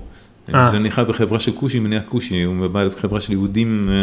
אה. 0.54 0.70
זה 0.72 0.80
נכלל 0.80 1.06
בחברה 1.06 1.40
של 1.40 1.52
כושי, 1.52 1.80
נהיה 1.80 2.02
כושי, 2.02 2.44
הוא 2.44 2.68
בא 2.68 2.88
בחברה 2.88 3.20
של 3.20 3.32
יהודים 3.32 3.90
אה, 3.90 3.94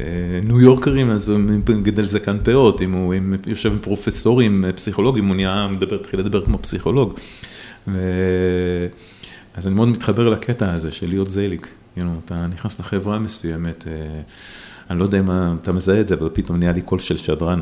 אה, 0.00 0.40
ניו 0.44 0.60
יורקרים, 0.60 1.10
אז 1.10 1.28
הוא 1.28 1.40
גדל 1.82 2.04
זקן 2.04 2.36
פאות, 2.44 2.82
אם 2.82 2.92
הוא 2.92 3.14
יושב 3.46 3.72
עם 3.72 3.78
פרופסורים, 3.78 4.64
פסיכולוגים, 4.76 5.26
הוא 5.26 5.36
נהיה, 5.36 5.68
מדבר, 5.70 6.00
התחיל 6.00 6.20
לדבר 6.20 6.44
כמו 6.44 6.58
פסיכולוג. 6.58 7.14
אז 9.54 9.66
אני 9.66 9.74
מאוד 9.74 9.88
מתחבר 9.88 10.28
לקטע 10.28 10.72
הזה 10.72 10.90
של 10.90 11.08
להיות 11.08 11.30
זייליג, 11.30 11.66
אתה 12.24 12.46
נכנס 12.46 12.80
לחברה 12.80 13.18
מסוימת. 13.18 13.84
אני 14.90 14.98
לא 14.98 15.04
יודע 15.04 15.18
אם 15.18 15.30
אתה 15.62 15.72
מזהה 15.72 16.00
את 16.00 16.08
זה, 16.08 16.14
אבל 16.14 16.28
פתאום 16.32 16.58
נהיה 16.58 16.72
לי 16.72 16.82
קול 16.82 16.98
של 16.98 17.16
שדרן. 17.16 17.60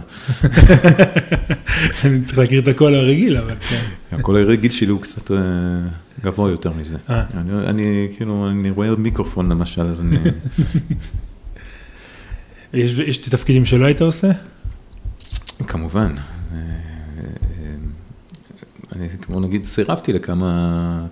אני 2.05 2.25
צריך 2.25 2.39
להכיר 2.39 2.61
את 2.61 2.69
הקול 2.69 2.95
הרגיל, 2.95 3.37
אבל 3.37 3.55
כן. 3.69 3.83
הקול 4.13 4.37
הרגיל 4.37 4.71
שלי 4.71 4.89
הוא 4.89 5.01
קצת 5.01 5.31
אה, 5.31 5.37
גבוה 6.25 6.51
יותר 6.51 6.73
מזה. 6.81 6.97
אה. 7.11 7.23
אני 7.67 8.09
כאילו, 8.17 8.49
אני 8.51 8.71
רואה 8.71 8.97
מיקרופון 8.97 9.49
למשל, 9.49 9.83
אז 9.83 10.03
אני... 10.03 10.17
יש 12.75 13.17
תפקידים 13.17 13.65
שלא 13.65 13.85
היית 13.85 14.01
עושה? 14.01 14.31
כמובן. 15.67 16.15
אני 18.97 19.09
כמו 19.23 19.41
נגיד 19.41 19.67
סירבתי 19.67 20.13
לכמה, 20.13 21.07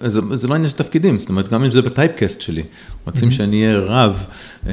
זה, 0.00 0.20
זה 0.36 0.48
לא 0.48 0.54
עניין 0.54 0.70
של 0.70 0.76
תפקידים, 0.76 1.18
זאת 1.18 1.28
אומרת 1.28 1.48
גם 1.48 1.64
אם 1.64 1.70
זה 1.70 1.82
בטייפקאסט 1.82 2.40
שלי, 2.40 2.62
רוצים 3.06 3.30
שאני 3.30 3.66
אהיה 3.66 3.78
רב 3.78 4.26
אה, 4.66 4.72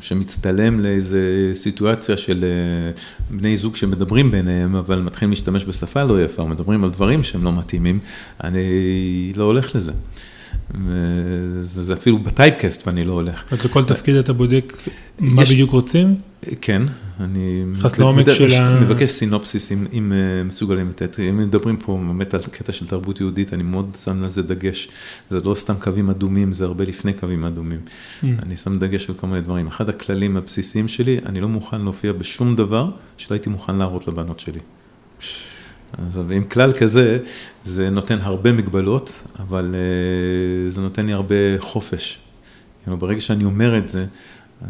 שמצטלם 0.00 0.80
לאיזה 0.80 1.50
סיטואציה 1.54 2.16
של 2.16 2.44
אה, 2.44 2.92
בני 3.30 3.56
זוג 3.56 3.76
שמדברים 3.76 4.30
ביניהם, 4.30 4.76
אבל 4.76 5.02
מתחילים 5.02 5.30
להשתמש 5.30 5.64
בשפה 5.64 6.02
לא 6.02 6.24
יפה, 6.24 6.42
או 6.42 6.48
מדברים 6.48 6.84
על 6.84 6.90
דברים 6.90 7.22
שהם 7.22 7.44
לא 7.44 7.52
מתאימים, 7.52 7.98
אני 8.44 9.32
לא 9.36 9.44
הולך 9.44 9.74
לזה. 9.74 9.92
זה, 11.62 11.82
זה 11.82 11.94
אפילו 11.94 12.18
בטייפקאסט 12.18 12.86
ואני 12.86 13.04
לא 13.04 13.12
הולך. 13.12 13.44
אז 13.52 13.64
לכל 13.64 13.84
תפקיד 13.84 14.16
אתה 14.16 14.32
בודק 14.32 14.72
מה 15.18 15.42
יש, 15.42 15.52
בדיוק 15.52 15.70
רוצים? 15.70 16.14
כן, 16.60 16.82
אני. 17.20 17.64
מבקש 18.80 19.10
סינופסיס 19.10 19.72
אם, 19.72 19.86
אם 19.92 20.12
אה, 20.12 20.44
מסוגלים 20.44 20.88
לתת, 20.88 21.20
אם 21.20 21.38
מדברים 21.38 21.76
פה 21.76 22.00
באמת 22.08 22.34
על 22.34 22.40
קטע 22.50 22.72
של 22.72 22.86
תרבות 22.86 23.20
יהודית, 23.20 23.52
אני 23.52 23.62
מאוד 23.62 23.96
שם 24.04 24.22
על 24.22 24.28
זה 24.28 24.42
דגש, 24.42 24.88
זה 25.30 25.40
לא 25.44 25.54
סתם 25.54 25.74
קווים 25.74 26.10
אדומים, 26.10 26.52
זה 26.52 26.64
הרבה 26.64 26.84
לפני 26.84 27.12
קווים 27.12 27.44
אדומים. 27.44 27.80
Mm. 27.80 28.26
אני 28.42 28.56
שם 28.56 28.78
דגש 28.78 29.08
על 29.08 29.14
כל 29.14 29.26
מיני 29.26 29.40
דברים. 29.40 29.66
אחד 29.66 29.88
הכללים 29.88 30.36
הבסיסיים 30.36 30.88
שלי, 30.88 31.18
אני 31.26 31.40
לא 31.40 31.48
מוכן 31.48 31.80
להופיע 31.80 32.12
בשום 32.12 32.56
דבר 32.56 32.90
שלא 33.16 33.34
הייתי 33.34 33.50
מוכן 33.50 33.76
להראות 33.76 34.08
לבנות 34.08 34.40
שלי. 34.40 34.60
אז 35.98 36.20
עם 36.30 36.44
כלל 36.44 36.72
כזה, 36.72 37.18
זה 37.64 37.90
נותן 37.90 38.18
הרבה 38.22 38.52
מגבלות, 38.52 39.22
אבל 39.38 39.74
אה, 39.74 40.70
זה 40.70 40.80
נותן 40.80 41.06
לי 41.06 41.12
הרבה 41.12 41.34
חופש. 41.58 42.18
ברגע 42.86 43.20
שאני 43.20 43.44
אומר 43.44 43.78
את 43.78 43.88
זה, 43.88 44.06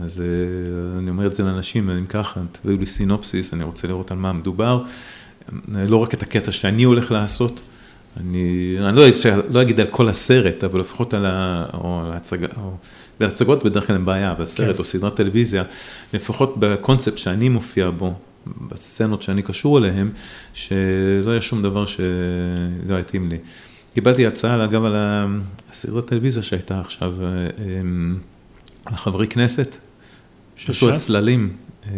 אז 0.01 0.21
אה, 0.21 0.99
אני 0.99 1.11
אומר 1.11 1.27
את 1.27 1.35
זה 1.35 1.43
לאנשים, 1.43 1.91
אם 1.91 2.07
ככה, 2.07 2.41
תביאו 2.53 2.79
לי 2.79 2.87
סינופסיס, 2.87 3.55
אני 3.55 3.65
רוצה 3.65 3.89
לראות 3.89 4.11
על 4.11 4.19
מה 4.19 4.33
מדובר, 4.33 4.83
לא 5.69 5.97
רק 5.97 6.15
את 6.15 6.23
הקטע 6.23 6.53
שאני 6.53 6.83
הולך 6.83 7.13
לעשות, 7.13 7.61
אני, 8.21 8.77
אני 8.81 8.97
לא, 8.97 9.05
לא 9.51 9.63
אגיד 9.63 9.81
על 9.81 9.87
כל 9.87 10.09
הסרט, 10.09 10.65
אבל 10.65 10.81
לפחות 10.81 11.15
על 11.15 11.27
ה... 11.27 11.67
או 11.75 12.01
על 12.05 12.13
ההצגה, 12.13 12.47
או... 12.57 12.77
בהצגות 13.21 13.65
בדרך 13.65 13.87
כלל 13.87 13.97
אין 13.97 14.05
בעיה, 14.05 14.33
אבל 14.33 14.47
סרט 14.47 14.75
כן. 14.75 14.79
או 14.79 14.85
סדרת 14.85 15.17
טלוויזיה, 15.17 15.63
לפחות 16.13 16.55
בקונספט 16.59 17.19
שאני 17.19 17.49
מופיע 17.49 17.91
בו, 17.91 18.15
בסצנות 18.47 19.23
שאני 19.23 19.43
קשור 19.43 19.79
אליהן, 19.79 20.11
שלא 20.55 21.31
היה 21.31 21.41
שום 21.41 21.63
דבר 21.63 21.87
שלא 21.87 22.99
התאים 23.01 23.29
לי. 23.29 23.39
קיבלתי 23.95 24.27
הצעה, 24.27 24.65
אגב, 24.65 24.85
על 24.85 24.97
הסדרת 25.73 26.07
טלוויזיה 26.07 26.43
שהייתה 26.43 26.81
עכשיו, 26.81 27.15
אה, 27.23 27.29
אמ, 27.81 28.17
על 28.85 28.97
חברי 28.97 29.27
כנסת, 29.27 29.77
שעשו 30.57 30.91
הצללים. 30.91 31.53
אה, 31.87 31.93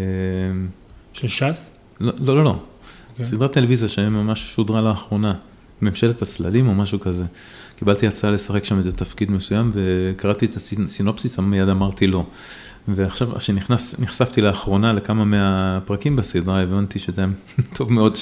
של 1.13 1.29
ש"ס? 1.29 1.71
לא, 2.01 2.13
לא, 2.19 2.37
לא. 2.37 2.45
לא. 2.45 2.51
Okay. 2.51 3.11
אוקיי. 3.11 3.25
סדרת 3.25 3.53
טלוויזיה 3.53 3.89
שממש 3.89 4.55
שודרה 4.55 4.81
לאחרונה, 4.81 5.35
ממשלת 5.83 6.23
הצללים 6.23 6.69
או 6.69 6.75
משהו 6.75 7.01
כזה. 7.01 7.25
קיבלתי 7.79 8.07
הצעה 8.07 8.31
לשחק 8.31 8.65
שם 8.65 8.79
איזה 8.79 8.93
תפקיד 8.93 9.31
מסוים, 9.31 9.71
וקראתי 9.75 10.47
את 10.47 10.57
הסינופסיס, 10.57 11.39
מיד 11.39 11.69
אמרתי 11.69 12.07
לא. 12.07 12.27
ועכשיו, 12.89 13.29
כשנחשפתי 13.35 14.41
לאחרונה 14.41 14.93
לכמה 14.93 15.25
מהפרקים 15.25 16.17
בסדרה, 16.17 16.63
הבנתי 16.63 16.99
שזה 16.99 17.21
היה 17.21 17.31
טוב 17.77 17.93
מאוד 17.93 18.17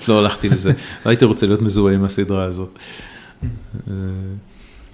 שלא 0.00 0.18
הלכתי 0.18 0.48
לזה. 0.48 0.72
לא 1.06 1.10
הייתי 1.10 1.24
רוצה 1.24 1.46
להיות 1.46 1.62
מזוהה 1.62 1.94
עם 1.94 2.04
הסדרה 2.04 2.44
הזאת. 2.44 2.78
אה, 3.88 3.92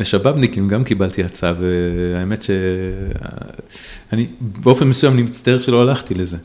לשבאבניקים 0.00 0.68
גם 0.68 0.84
קיבלתי 0.84 1.24
הצעה, 1.24 1.52
והאמת 1.60 2.42
שאני 2.42 4.26
באופן 4.40 4.88
מסוים 4.88 5.12
אני 5.12 5.22
מצטער 5.22 5.60
שלא 5.60 5.82
הלכתי 5.82 6.14
לזה. 6.14 6.36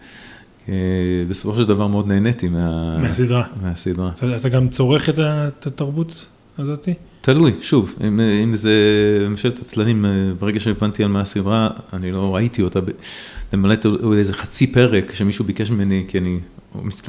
בסופו 1.29 1.57
של 1.57 1.65
דבר 1.67 1.87
מאוד 1.87 2.07
נהניתי 2.07 2.49
מה... 2.49 2.97
מהסדרה. 2.97 3.43
מהסדרה. 3.61 4.11
אתה 4.35 4.49
גם 4.49 4.69
צורך 4.69 5.09
את 5.09 5.67
התרבות 5.67 6.25
הזאתי? 6.59 6.93
תלוי, 7.21 7.51
שוב, 7.61 7.95
אם, 8.07 8.19
אם 8.19 8.55
זה 8.55 8.73
ממשלת 9.29 9.59
הצללים, 9.59 10.05
ברגע 10.39 10.59
שהבנתי 10.59 11.03
על 11.03 11.09
מה 11.09 11.21
הסדרה, 11.21 11.69
אני 11.93 12.11
לא 12.11 12.35
ראיתי 12.35 12.61
אותה, 12.61 12.79
למלא 13.53 13.75
איזה 14.17 14.33
חצי 14.33 14.67
פרק 14.67 15.13
שמישהו 15.13 15.45
ביקש 15.45 15.71
ממני, 15.71 16.05
כי 16.07 16.17
אני 16.17 16.39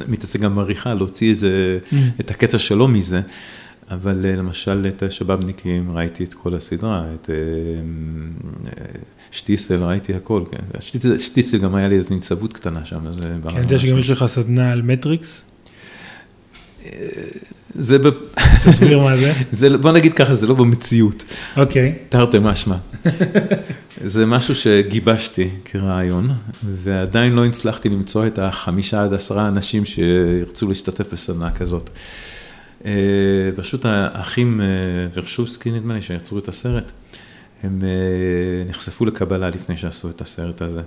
מתעסק 0.07 0.39
גם 0.39 0.55
בעריכה, 0.55 0.93
להוציא 0.93 1.29
איזה, 1.29 1.79
mm. 1.91 1.95
את 2.19 2.31
הקטע 2.31 2.59
שלו 2.59 2.87
מזה. 2.87 3.21
אבל 3.91 4.25
אה, 4.25 4.35
למשל 4.35 4.87
את 4.89 5.03
השבאבניקים 5.03 5.91
ראיתי 5.91 6.23
את 6.23 6.33
כל 6.33 6.53
הסדרה, 6.53 7.05
את 7.15 7.29
אה, 7.29 7.35
אה, 8.65 8.85
שטיסל 9.31 9.83
ראיתי 9.83 10.13
הכל, 10.13 10.43
כן. 10.51 10.79
שטיסל 11.17 11.57
גם 11.57 11.75
היה 11.75 11.87
לי 11.87 11.95
איזו 11.95 12.15
ניצבות 12.15 12.53
קטנה 12.53 12.85
שם. 12.85 12.99
כן, 13.19 13.49
אני 13.49 13.59
יודע 13.59 13.79
שגם 13.79 13.97
יש 13.97 14.09
לך 14.09 14.25
סדנה 14.25 14.71
על 14.71 14.81
מטריקס. 14.81 15.45
זה, 17.75 17.97
ב... 17.97 18.09
תסביר 18.63 18.99
מה 18.99 19.17
זה. 19.17 19.33
זה, 19.51 19.77
בוא 19.77 19.91
נגיד 19.91 20.13
ככה, 20.13 20.33
זה 20.33 20.47
לא 20.47 20.53
במציאות. 20.53 21.23
אוקיי. 21.57 21.95
תרתי 22.09 22.37
משמע. 22.41 22.75
זה 24.03 24.25
משהו 24.25 24.55
שגיבשתי 24.55 25.49
כרעיון, 25.65 26.29
ועדיין 26.63 27.33
לא 27.33 27.45
הצלחתי 27.45 27.89
למצוא 27.89 28.27
את 28.27 28.39
החמישה 28.39 29.03
עד 29.03 29.13
עשרה 29.13 29.47
אנשים 29.47 29.85
שירצו 29.85 30.67
להשתתף 30.69 31.13
בסדנה 31.13 31.51
כזאת. 31.51 31.89
אה, 32.85 32.91
פשוט 33.55 33.85
האחים 33.85 34.61
אה, 34.61 34.65
ואצ'ובסקי, 35.13 35.71
נדמה 35.71 35.93
לי, 35.93 36.01
שיצרו 36.01 36.37
את 36.37 36.47
הסרט, 36.47 36.91
הם 37.63 37.81
אה, 37.83 38.69
נחשפו 38.69 39.05
לקבלה 39.05 39.49
לפני 39.49 39.77
שעשו 39.77 40.09
את 40.09 40.21
הסרט 40.21 40.61
הזה. 40.61 40.81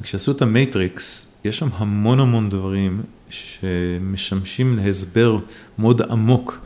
וכשעשו 0.00 0.32
את 0.32 0.42
המייטריקס, 0.42 1.38
יש 1.44 1.58
שם 1.58 1.68
המון 1.72 2.20
המון 2.20 2.50
דברים 2.50 3.02
שמשמשים 3.30 4.76
להסבר 4.76 5.38
מאוד 5.78 6.02
עמוק 6.02 6.60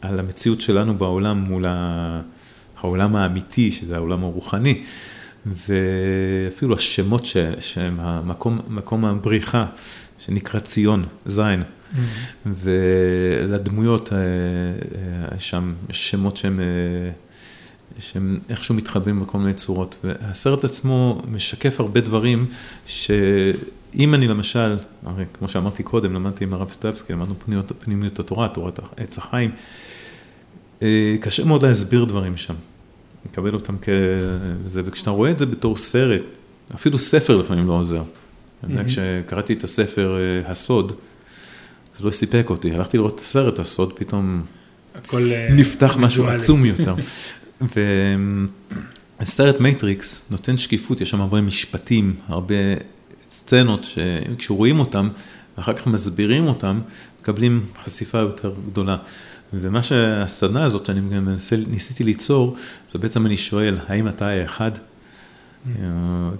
על 0.00 0.18
המציאות 0.18 0.60
שלנו 0.60 0.98
בעולם 0.98 1.38
מול 1.38 1.64
העולם 2.76 3.16
האמיתי, 3.16 3.70
שזה 3.70 3.96
העולם 3.96 4.24
הרוחני, 4.24 4.82
ואפילו 5.46 6.74
השמות 6.74 7.26
שהם 7.58 8.00
המקום, 8.00 8.60
מקום 8.68 9.04
הבריחה, 9.04 9.66
שנקרא 10.18 10.60
ציון, 10.60 11.04
זין. 11.26 11.62
Mm-hmm. 11.62 12.46
ולדמויות 12.46 14.12
אה, 14.12 14.18
אה, 14.18 15.38
שם 15.38 15.74
שמות 15.90 16.36
שהם, 16.36 16.60
אה, 16.60 17.10
שהם 17.98 18.38
איכשהו 18.48 18.74
מתחבאים 18.74 19.20
בכל 19.20 19.38
מיני 19.38 19.54
צורות. 19.54 19.96
והסרט 20.04 20.64
עצמו 20.64 21.22
משקף 21.30 21.80
הרבה 21.80 22.00
דברים 22.00 22.46
שאם 22.86 24.14
אני 24.14 24.28
למשל, 24.28 24.76
הרי 25.06 25.24
כמו 25.38 25.48
שאמרתי 25.48 25.82
קודם, 25.82 26.14
למדתי 26.14 26.44
עם 26.44 26.54
הרב 26.54 26.70
סטבסקי, 26.70 27.12
למדנו 27.12 27.34
פנימיות, 27.44 27.72
פנימיות 27.78 28.18
התורה, 28.18 28.48
תורת 28.48 28.80
עץ 28.96 29.18
החיים, 29.18 29.50
קשה 31.20 31.44
מאוד 31.44 31.64
להסביר 31.64 32.04
דברים 32.04 32.36
שם. 32.36 32.54
לקבל 33.26 33.54
אותם 33.54 33.74
כזה, 33.78 34.82
וכשאתה 34.84 35.10
רואה 35.10 35.30
את 35.30 35.38
זה 35.38 35.46
בתור 35.46 35.76
סרט, 35.76 36.22
אפילו 36.74 36.98
ספר 36.98 37.36
לפעמים 37.36 37.66
לא 37.66 37.72
עוזר. 37.72 38.02
אני 38.64 38.72
יודע. 38.72 38.84
כשקראתי 38.88 39.52
את 39.52 39.64
הספר 39.64 40.16
הסוד, 40.44 40.92
זה 41.98 42.04
לא 42.04 42.10
סיפק 42.10 42.46
אותי, 42.50 42.70
הלכתי 42.70 42.96
לראות 42.96 43.14
את 43.14 43.20
הסרט, 43.20 43.58
הסוד 43.58 43.92
פתאום 43.92 44.42
אה, 45.14 45.48
נפתח 45.50 45.96
משהו 45.98 46.26
עצום 46.26 46.64
יותר. 46.64 46.94
והסרט 49.20 49.60
מייטריקס 49.60 50.26
נותן 50.30 50.56
שקיפות, 50.56 51.00
יש 51.00 51.10
שם 51.10 51.20
הרבה 51.20 51.40
משפטים, 51.40 52.16
הרבה 52.28 52.54
סצנות 53.30 53.84
שכשרואים 53.84 54.80
אותם, 54.80 55.08
ואחר 55.58 55.72
כך 55.72 55.86
מסבירים 55.86 56.46
אותם, 56.46 56.80
מקבלים 57.20 57.66
חשיפה 57.84 58.18
יותר 58.18 58.54
גדולה. 58.66 58.96
ומה 59.52 59.82
שהסדנה 59.82 60.64
הזאת 60.64 60.86
שאני 60.86 61.00
מנסה, 61.00 61.56
ניסיתי 61.70 62.04
ליצור, 62.04 62.56
זה 62.92 62.98
בעצם 62.98 63.26
אני 63.26 63.36
שואל, 63.36 63.78
האם 63.86 64.08
אתה 64.08 64.26
האחד? 64.28 64.70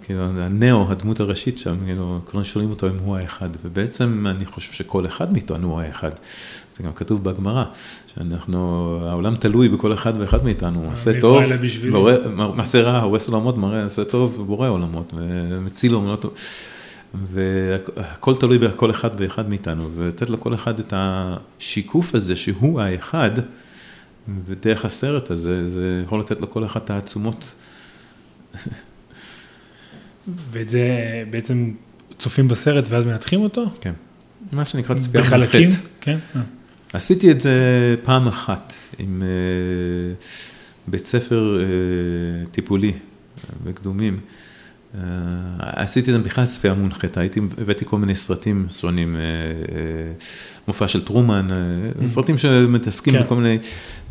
כאילו, 0.03 0.23
ניאו, 0.23 0.91
הדמות 0.91 1.21
הראשית 1.21 1.59
שם, 1.59 1.77
כאילו, 1.85 2.21
כולם 2.25 2.45
שואלים 2.45 2.71
אותו 2.71 2.89
אם 2.89 2.99
הוא 2.99 3.17
האחד, 3.17 3.49
ובעצם 3.63 4.27
אני 4.27 4.47
חושב 4.47 4.73
שכל 4.73 5.07
אחד 5.07 5.33
מאיתנו 5.33 5.71
הוא 5.71 5.81
האחד. 5.81 6.11
זה 6.81 6.87
גם 6.87 6.93
כתוב 6.93 7.25
בגמרא, 7.25 7.65
שאנחנו, 8.15 8.99
העולם 9.07 9.37
תלוי 9.37 9.69
בכל 9.69 9.93
אחד 9.93 10.13
ואחד 10.19 10.45
מאיתנו, 10.45 10.83
מעשה 10.91 11.21
טוב, 11.21 11.43
מעשה 12.55 12.83
רע, 12.83 12.99
הורס 12.99 13.29
עולמות, 13.29 13.57
מראה, 13.57 13.83
מעשה 13.83 14.05
טוב, 14.05 14.45
בורא 14.47 14.69
עולמות, 14.69 15.15
ומציל 15.17 15.93
עולמות. 15.93 16.25
והכל 17.33 18.37
תלוי 18.37 18.59
בכל 18.59 18.91
אחד 18.91 19.11
ואחד 19.17 19.49
מאיתנו, 19.49 19.89
ולתת 19.95 20.31
לכל 20.31 20.55
אחד 20.55 20.79
את 20.79 20.95
השיקוף 20.97 22.15
הזה 22.15 22.37
שהוא 22.37 22.81
האחד, 22.81 23.31
ודרך 24.47 24.85
הסרט 24.85 25.31
הזה, 25.31 25.69
זה 25.69 26.03
יכול 26.05 26.21
לתת 26.21 26.41
לכל 26.41 26.65
אחד 26.65 26.81
תעצומות. 26.81 27.55
ואת 30.53 30.69
זה 30.69 30.91
בעצם 31.31 31.73
צופים 32.19 32.49
בסרט 32.49 32.87
ואז 32.89 33.07
מנתחים 33.07 33.41
אותו? 33.41 33.65
כן. 33.81 33.93
מה 34.53 34.65
שנקרא 34.65 34.97
צפייה 34.97 35.25
מונחית. 35.31 35.49
בחלקים? 35.49 35.71
כן. 36.01 36.19
אה. 36.95 36.99
עשיתי 36.99 37.31
את 37.31 37.41
זה 37.41 37.97
פעם 38.03 38.29
אחת 38.29 38.73
עם 38.99 39.23
בית 40.89 41.07
ספר 41.07 41.59
טיפולי 42.53 42.93
בקדומים. 43.65 44.21
אה, 44.95 45.01
עשיתי 45.59 46.11
את 46.11 46.17
זה 46.17 46.23
בכלל 46.23 46.47
צפייה 46.47 46.75
מונחית, 46.75 47.17
הייתי, 47.17 47.41
הבאתי 47.59 47.85
כל 47.85 47.99
מיני 47.99 48.17
סרטים 48.17 48.67
שונים, 48.71 49.17
אה, 49.17 49.21
אה, 49.21 50.13
מופע 50.69 50.89
של 50.89 51.05
טרומן, 51.05 51.49
mm. 51.51 52.07
סרטים 52.07 52.39
שמתעסקים 52.39 53.13
כן. 53.13 53.23
בכל 53.23 53.35
מיני 53.35 53.59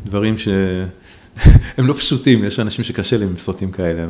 דברים 0.06 0.38
שהם 0.38 0.88
לא 1.88 1.94
פשוטים, 1.94 2.44
יש 2.44 2.60
אנשים 2.60 2.86
שקשה 2.86 3.18
להם 3.18 3.30
עם 3.30 3.38
סרטים 3.38 3.72
כאלה. 3.72 4.06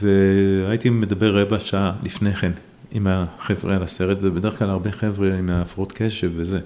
והייתי 0.00 0.90
מדבר 0.90 1.40
רבע 1.40 1.58
שעה 1.58 1.92
לפני 2.02 2.34
כן 2.34 2.52
עם 2.90 3.06
החבר'ה 3.10 3.76
על 3.76 3.82
הסרט, 3.82 4.20
זה 4.20 4.30
בדרך 4.30 4.58
כלל 4.58 4.70
הרבה 4.70 4.92
חבר'ה 4.92 5.38
עם 5.38 5.50
הפרעות 5.50 5.92
קשב 5.92 6.30
וזה, 6.36 6.60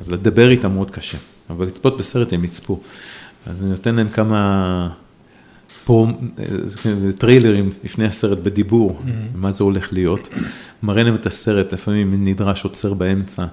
אז 0.00 0.12
לדבר 0.12 0.50
איתם 0.50 0.72
מאוד 0.72 0.90
קשה, 0.90 1.18
אבל 1.50 1.66
לצפות 1.66 1.98
בסרט 1.98 2.32
הם 2.32 2.44
יצפו. 2.44 2.80
אז 3.46 3.62
אני 3.62 3.70
נותן 3.70 3.94
להם 3.94 4.08
כמה... 4.08 4.88
פה 5.86 6.06
טריילרים 7.18 7.72
לפני 7.84 8.04
הסרט 8.04 8.38
בדיבור, 8.38 9.00
mm-hmm. 9.00 9.10
מה 9.34 9.52
זה 9.52 9.64
הולך 9.64 9.92
להיות, 9.92 10.28
מראה 10.82 11.02
להם 11.02 11.14
את 11.14 11.26
הסרט, 11.26 11.72
לפעמים 11.72 12.24
נדרש 12.24 12.64
עוצר 12.64 12.94
באמצע, 12.94 13.44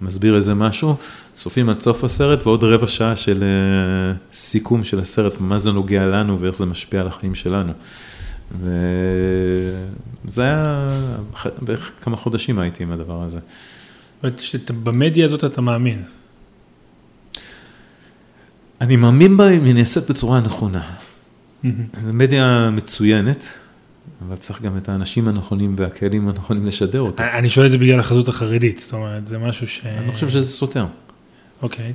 מסביר 0.00 0.36
איזה 0.36 0.54
משהו, 0.54 0.96
צופים 1.34 1.68
עד 1.68 1.80
סוף 1.80 2.04
הסרט 2.04 2.46
ועוד 2.46 2.64
רבע 2.64 2.86
שעה 2.86 3.16
של 3.16 3.44
uh, 3.44 4.36
סיכום 4.36 4.84
של 4.84 5.00
הסרט, 5.00 5.32
מה 5.40 5.58
זה 5.58 5.72
נוגע 5.72 6.06
לנו 6.06 6.40
ואיך 6.40 6.56
זה 6.56 6.66
משפיע 6.66 7.00
על 7.00 7.06
החיים 7.06 7.34
שלנו. 7.34 7.72
וזה 8.60 10.42
היה, 10.42 10.88
בערך 11.60 11.92
כמה 12.02 12.16
חודשים 12.16 12.58
הייתי 12.58 12.82
עם 12.82 12.92
הדבר 12.92 13.22
הזה. 13.22 13.38
זאת 14.22 14.24
אומרת, 14.24 14.70
במדיה 14.70 15.24
הזאת 15.24 15.44
אתה 15.44 15.60
מאמין. 15.60 16.02
אני 18.80 18.96
מאמין 18.96 19.36
בה 19.36 19.50
אם 19.50 19.64
היא 19.64 19.74
נעשית 19.74 20.10
בצורה 20.10 20.40
נכונה. 20.40 20.82
זו 21.64 22.12
מדיה 22.12 22.70
מצוינת, 22.72 23.44
אבל 24.28 24.36
צריך 24.36 24.62
גם 24.62 24.76
את 24.76 24.88
האנשים 24.88 25.28
הנכונים 25.28 25.74
והכלים 25.78 26.28
הנכונים 26.28 26.66
לשדר 26.66 27.00
אותה. 27.00 27.38
אני 27.38 27.50
שואל 27.50 27.66
את 27.66 27.70
זה 27.70 27.78
בגלל 27.78 28.00
החזות 28.00 28.28
החרדית, 28.28 28.78
זאת 28.78 28.92
אומרת, 28.92 29.26
זה 29.26 29.38
משהו 29.38 29.68
ש... 29.68 29.86
אני 29.86 30.06
לא 30.06 30.12
חושב 30.12 30.28
שזה 30.28 30.46
סותר. 30.46 30.86
אוקיי. 31.62 31.92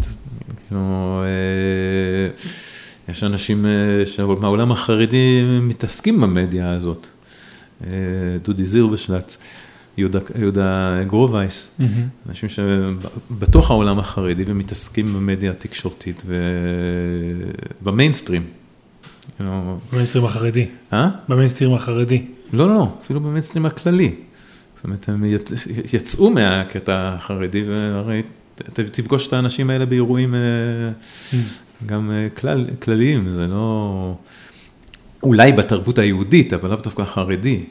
כאילו, 0.67 1.21
אה, 1.23 1.27
יש 3.11 3.23
אנשים 3.23 3.65
אה, 3.65 4.25
מהעולם 4.39 4.71
החרדי 4.71 5.43
מתעסקים 5.61 6.21
במדיה 6.21 6.71
הזאת. 6.71 7.07
אה, 7.83 7.89
דודי 8.43 8.65
זילברשלג, 8.65 9.37
יהודה, 9.97 10.19
יהודה 10.39 10.97
גרובייס, 11.07 11.75
אהמ. 11.79 12.29
אנשים 12.29 12.49
שבתוך 12.49 13.71
העולם 13.71 13.99
החרדי 13.99 14.43
ומתעסקים 14.47 15.13
במדיה 15.13 15.51
התקשורתית 15.51 16.23
ובמיינסטרים. 17.81 18.43
במיינסטרים 19.39 20.25
החרדי. 20.25 20.69
אה? 20.93 21.09
במיינסטרים 21.29 21.73
החרדי. 21.73 22.25
לא, 22.53 22.67
לא, 22.67 22.75
לא, 22.75 22.87
אפילו 23.03 23.19
במיינסטרים 23.19 23.65
הכללי. 23.65 24.15
זאת 24.75 24.83
אומרת, 24.83 25.09
הם 25.09 25.25
יצאו 25.93 26.29
מהקטע 26.29 27.15
החרדי, 27.15 27.63
והרי 27.63 28.21
תפגוש 28.73 29.27
את 29.27 29.33
האנשים 29.33 29.69
האלה 29.69 29.85
באירועים 29.85 30.35
אה, 30.35 30.39
mm. 31.31 31.35
גם 31.85 32.11
אה, 32.11 32.27
כלל, 32.29 32.65
כלליים, 32.81 33.29
זה 33.29 33.47
לא... 33.47 34.15
אולי 35.23 35.51
בתרבות 35.51 35.97
היהודית, 35.97 36.53
אבל 36.53 36.69
לאו 36.69 36.77
דווקא 36.77 37.05
חרדי. 37.05 37.63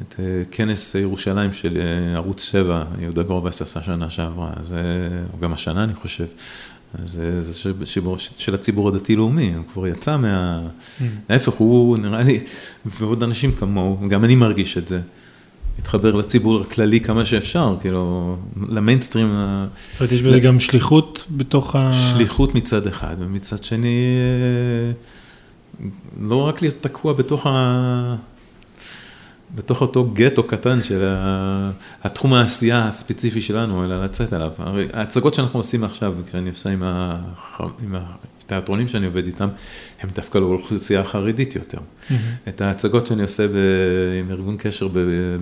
את 0.00 0.14
אה, 0.18 0.42
כנס 0.50 0.94
ירושלים 0.94 1.52
של 1.52 1.78
ערוץ 2.14 2.42
7, 2.42 2.84
יהודה 3.00 3.22
גורבס 3.22 3.62
עשה 3.62 3.82
שנה 3.82 4.10
שעברה, 4.10 4.52
זה, 4.62 4.82
גם 5.40 5.52
השנה 5.52 5.84
אני 5.84 5.94
חושב. 5.94 6.26
זה, 7.04 7.42
זה 7.42 7.58
של, 7.84 8.02
של 8.38 8.54
הציבור 8.54 8.88
הדתי-לאומי, 8.88 9.54
הוא 9.54 9.64
כבר 9.72 9.86
יצא 9.86 10.16
מה... 10.16 10.60
ההפך, 11.28 11.52
הוא 11.52 11.98
נראה 11.98 12.22
לי, 12.22 12.40
ועוד 12.86 13.22
אנשים 13.22 13.52
כמוהו, 13.52 14.08
גם 14.08 14.24
אני 14.24 14.34
מרגיש 14.34 14.78
את 14.78 14.88
זה, 14.88 15.00
להתחבר 15.78 16.14
לציבור 16.14 16.60
הכללי 16.60 17.00
כמה 17.00 17.24
שאפשר, 17.24 17.76
כאילו, 17.80 18.36
למיינסטרים. 18.68 19.34
זאת 19.92 20.00
אומרת, 20.00 20.12
יש 20.12 20.22
בזה 20.22 20.40
גם 20.40 20.60
שליחות 20.60 21.24
בתוך 21.30 21.76
ה... 21.76 21.92
שליחות 21.92 22.54
מצד 22.54 22.86
אחד, 22.86 23.16
ומצד 23.18 23.64
שני, 23.64 24.16
אה, 25.80 25.86
לא 26.20 26.36
רק 26.36 26.62
להיות 26.62 26.74
תקוע 26.80 27.12
בתוך 27.12 27.46
ה... 27.46 28.16
בתוך 29.54 29.80
אותו 29.80 30.10
גטו 30.12 30.42
קטן 30.42 30.82
של 30.82 31.16
התחום 32.02 32.34
העשייה 32.34 32.88
הספציפי 32.88 33.40
שלנו, 33.40 33.84
אלא 33.84 34.04
לצאת 34.04 34.32
עליו. 34.32 34.50
הרי 34.58 34.86
ההצגות 34.92 35.34
שאנחנו 35.34 35.60
עושים 35.60 35.84
עכשיו, 35.84 36.14
כשאני 36.28 36.48
עושה 36.48 36.70
עם, 36.70 36.82
ה... 36.82 37.20
עם 37.82 37.94
התיאטרונים 38.52 38.88
שאני 38.88 39.06
עובד 39.06 39.26
איתם, 39.26 39.48
הם 40.02 40.10
דווקא 40.14 40.38
לאוכלוסייה 40.38 41.00
החרדית 41.00 41.54
יותר. 41.54 41.78
Mm-hmm. 41.78 42.12
את 42.48 42.60
ההצגות 42.60 43.06
שאני 43.06 43.22
עושה 43.22 43.48
ב... 43.48 43.56
עם 44.20 44.30
ארגון 44.30 44.56
קשר 44.58 44.88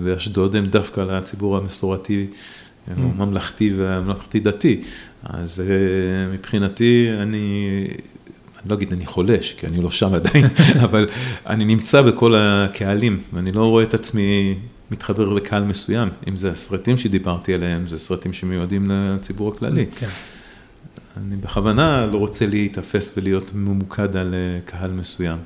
באשדוד, 0.03 0.55
הם 0.55 0.65
דווקא 0.65 1.01
לציבור 1.01 1.57
המסורתי, 1.57 2.27
mm-hmm. 2.27 2.99
ממלכתי 2.99 3.73
והממלכתי 3.77 4.39
דתי. 4.39 4.81
אז 5.23 5.61
אה, 5.61 6.33
מבחינתי, 6.33 7.07
אני 7.21 7.87
אני 8.61 8.69
לא 8.69 8.75
אגיד 8.75 8.93
אני 8.93 9.05
חולש, 9.05 9.53
כי 9.53 9.67
אני 9.67 9.81
לא 9.81 9.91
שם 9.91 10.13
עדיין, 10.13 10.45
אבל 10.85 11.07
אני 11.47 11.65
נמצא 11.65 12.01
בכל 12.01 12.35
הקהלים, 12.37 13.21
ואני 13.33 13.51
לא 13.51 13.65
רואה 13.65 13.83
את 13.83 13.93
עצמי 13.93 14.55
מתחבר 14.91 15.29
לקהל 15.29 15.63
מסוים, 15.63 16.09
אם 16.27 16.37
זה 16.37 16.51
הסרטים 16.51 16.97
שדיברתי 16.97 17.53
עליהם, 17.53 17.87
זה 17.87 17.97
סרטים 17.97 18.33
שמיועדים 18.33 18.91
לציבור 18.91 19.53
הכללי. 19.55 19.85
כן. 19.95 20.07
אני 21.17 21.35
בכוונה 21.35 22.07
לא 22.11 22.17
רוצה 22.17 22.45
להיתפס 22.45 23.17
ולהיות 23.17 23.51
ממוקד 23.53 24.15
על 24.15 24.33
אה, 24.33 24.59
קהל 24.65 24.91
מסוים. 24.91 25.37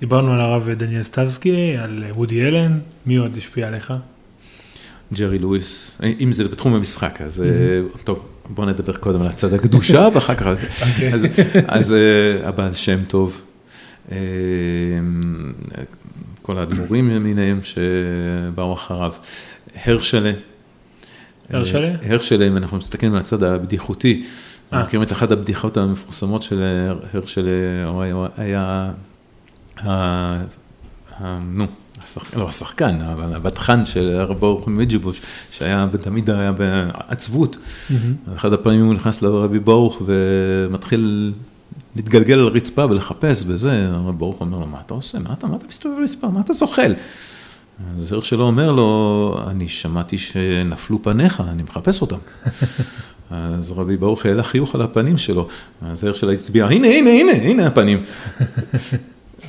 דיברנו 0.00 0.32
על 0.32 0.40
הרב 0.40 0.70
דניאל 0.70 1.02
סטבסקי, 1.02 1.76
על 1.76 2.04
וודי 2.10 2.44
אלן, 2.44 2.78
מי 3.06 3.16
עוד 3.16 3.36
השפיע 3.36 3.68
עליך? 3.68 3.92
ג'רי 5.14 5.38
לואיס, 5.38 5.98
אם 6.20 6.32
זה 6.32 6.48
בתחום 6.48 6.74
המשחק, 6.74 7.20
אז 7.20 7.42
mm-hmm. 7.42 7.98
טוב, 8.04 8.28
בוא 8.50 8.66
נדבר 8.66 8.96
קודם 8.96 9.20
על 9.20 9.26
הצד 9.26 9.54
הקדושה 9.54 10.08
ואחר 10.14 10.34
כך 10.34 10.46
על 10.46 10.54
זה. 10.54 10.66
אוקיי. 10.66 11.14
אז, 11.14 11.26
אז 11.66 11.92
אה, 11.92 12.48
הבעל 12.48 12.74
שם 12.74 12.98
טוב, 13.08 13.42
אה, 14.12 14.16
כל 16.42 16.58
האדמו"רים 16.58 17.10
למיניהם 17.10 17.60
שבאו 17.62 18.74
אחריו, 18.74 19.12
הרשלה. 19.84 20.32
הרשלה? 21.50 21.92
הרשלה, 22.02 22.46
אם 22.46 22.56
אנחנו 22.56 22.76
מסתכלים 22.76 23.12
על 23.12 23.18
הצד 23.18 23.42
הבדיחותי, 23.42 24.24
אנחנו 24.72 24.86
מכירים 24.86 25.06
את 25.06 25.12
אחת 25.12 25.30
הבדיחות 25.30 25.76
המפורסמות 25.76 26.42
של 26.42 26.62
הרשלה, 27.14 27.84
הוא 27.86 28.26
היה, 28.36 28.90
נו. 31.40 31.66
לא 32.36 32.48
השחקן, 32.48 33.00
אבל 33.00 33.34
הבטחן 33.34 33.86
של 33.86 34.16
הרב 34.20 34.40
ברוך 34.40 34.68
מדז'יבוש, 34.68 35.20
שהיה 35.50 35.86
תמיד 36.00 36.30
היה 36.30 36.52
בעצבות. 36.52 37.56
Mm-hmm. 37.56 37.94
אחד 38.36 38.52
הפעמים 38.52 38.86
הוא 38.86 38.94
נכנס 38.94 39.22
לרבי 39.22 39.58
ברוך 39.58 40.02
ומתחיל 40.06 41.32
להתגלגל 41.96 42.38
על 42.38 42.46
הרצפה 42.46 42.86
ולחפש 42.90 43.44
וזה, 43.46 43.88
הרב 43.92 44.18
ברוך 44.18 44.40
אומר 44.40 44.58
לו, 44.58 44.66
מה 44.66 44.80
אתה 44.86 44.94
עושה? 44.94 45.18
מה 45.18 45.32
אתה, 45.32 45.46
מה 45.46 45.56
אתה 45.56 45.66
מסתובב 45.68 45.96
במספר? 45.98 46.28
מה 46.28 46.40
אתה 46.40 46.52
זוחל? 46.52 46.94
הזר 47.98 48.22
שלו 48.22 48.44
אומר 48.44 48.72
לו, 48.72 49.40
אני 49.46 49.68
שמעתי 49.68 50.18
שנפלו 50.18 51.02
פניך, 51.02 51.42
אני 51.48 51.62
מחפש 51.62 52.02
אותם. 52.02 52.16
אז 53.30 53.72
רבי 53.72 53.96
ברוך 53.96 54.26
העלה 54.26 54.42
חיוך 54.42 54.74
על 54.74 54.82
הפנים 54.82 55.18
שלו, 55.18 55.48
הזר 55.82 56.14
שלו 56.14 56.32
הצביע, 56.32 56.66
הנה, 56.66 56.88
הנה, 56.88 57.10
הנה, 57.10 57.32
הנה 57.32 57.66
הפנים. 57.66 58.02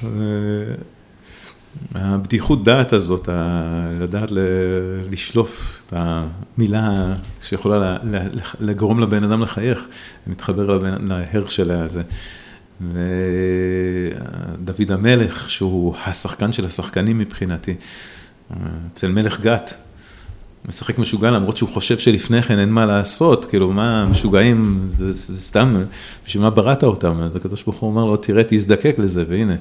הבדיחות 1.95 2.63
דעת 2.63 2.93
הזאת, 2.93 3.29
לדעת 3.99 4.29
לשלוף 5.11 5.83
את 5.87 5.93
המילה 5.97 7.13
שיכולה 7.41 7.97
לגרום 8.59 8.99
לבן 8.99 9.23
אדם 9.23 9.41
לחייך, 9.41 9.79
מתחבר 10.27 10.69
לבן- 10.69 11.07
להר 11.07 11.47
של 11.49 11.71
הזה. 11.71 12.01
ודוד 14.61 14.91
המלך, 14.91 15.49
שהוא 15.49 15.95
השחקן 16.05 16.53
של 16.53 16.65
השחקנים 16.65 17.17
מבחינתי, 17.17 17.75
אצל 18.93 19.11
מלך 19.11 19.41
גת, 19.41 19.73
משחק 20.67 20.97
משוגע 20.99 21.31
למרות 21.31 21.57
שהוא 21.57 21.69
חושב 21.69 21.97
שלפני 21.97 22.41
כן 22.41 22.59
אין 22.59 22.69
מה 22.69 22.85
לעשות, 22.85 23.45
כאילו 23.45 23.73
מה, 23.73 24.05
משוגעים, 24.05 24.79
זה, 24.89 25.13
זה, 25.13 25.33
זה 25.33 25.41
סתם, 25.41 25.75
בשביל 26.25 26.43
מה 26.43 26.49
בראת 26.49 26.83
אותם? 26.83 27.21
אז 27.21 27.35
הקדוש 27.35 27.63
ברוך 27.63 27.77
הוא 27.77 27.89
אומר 27.89 28.05
לו, 28.05 28.17
תראה, 28.17 28.43
תזדקק 28.47 28.95
לזה, 28.97 29.23
והנה. 29.27 29.55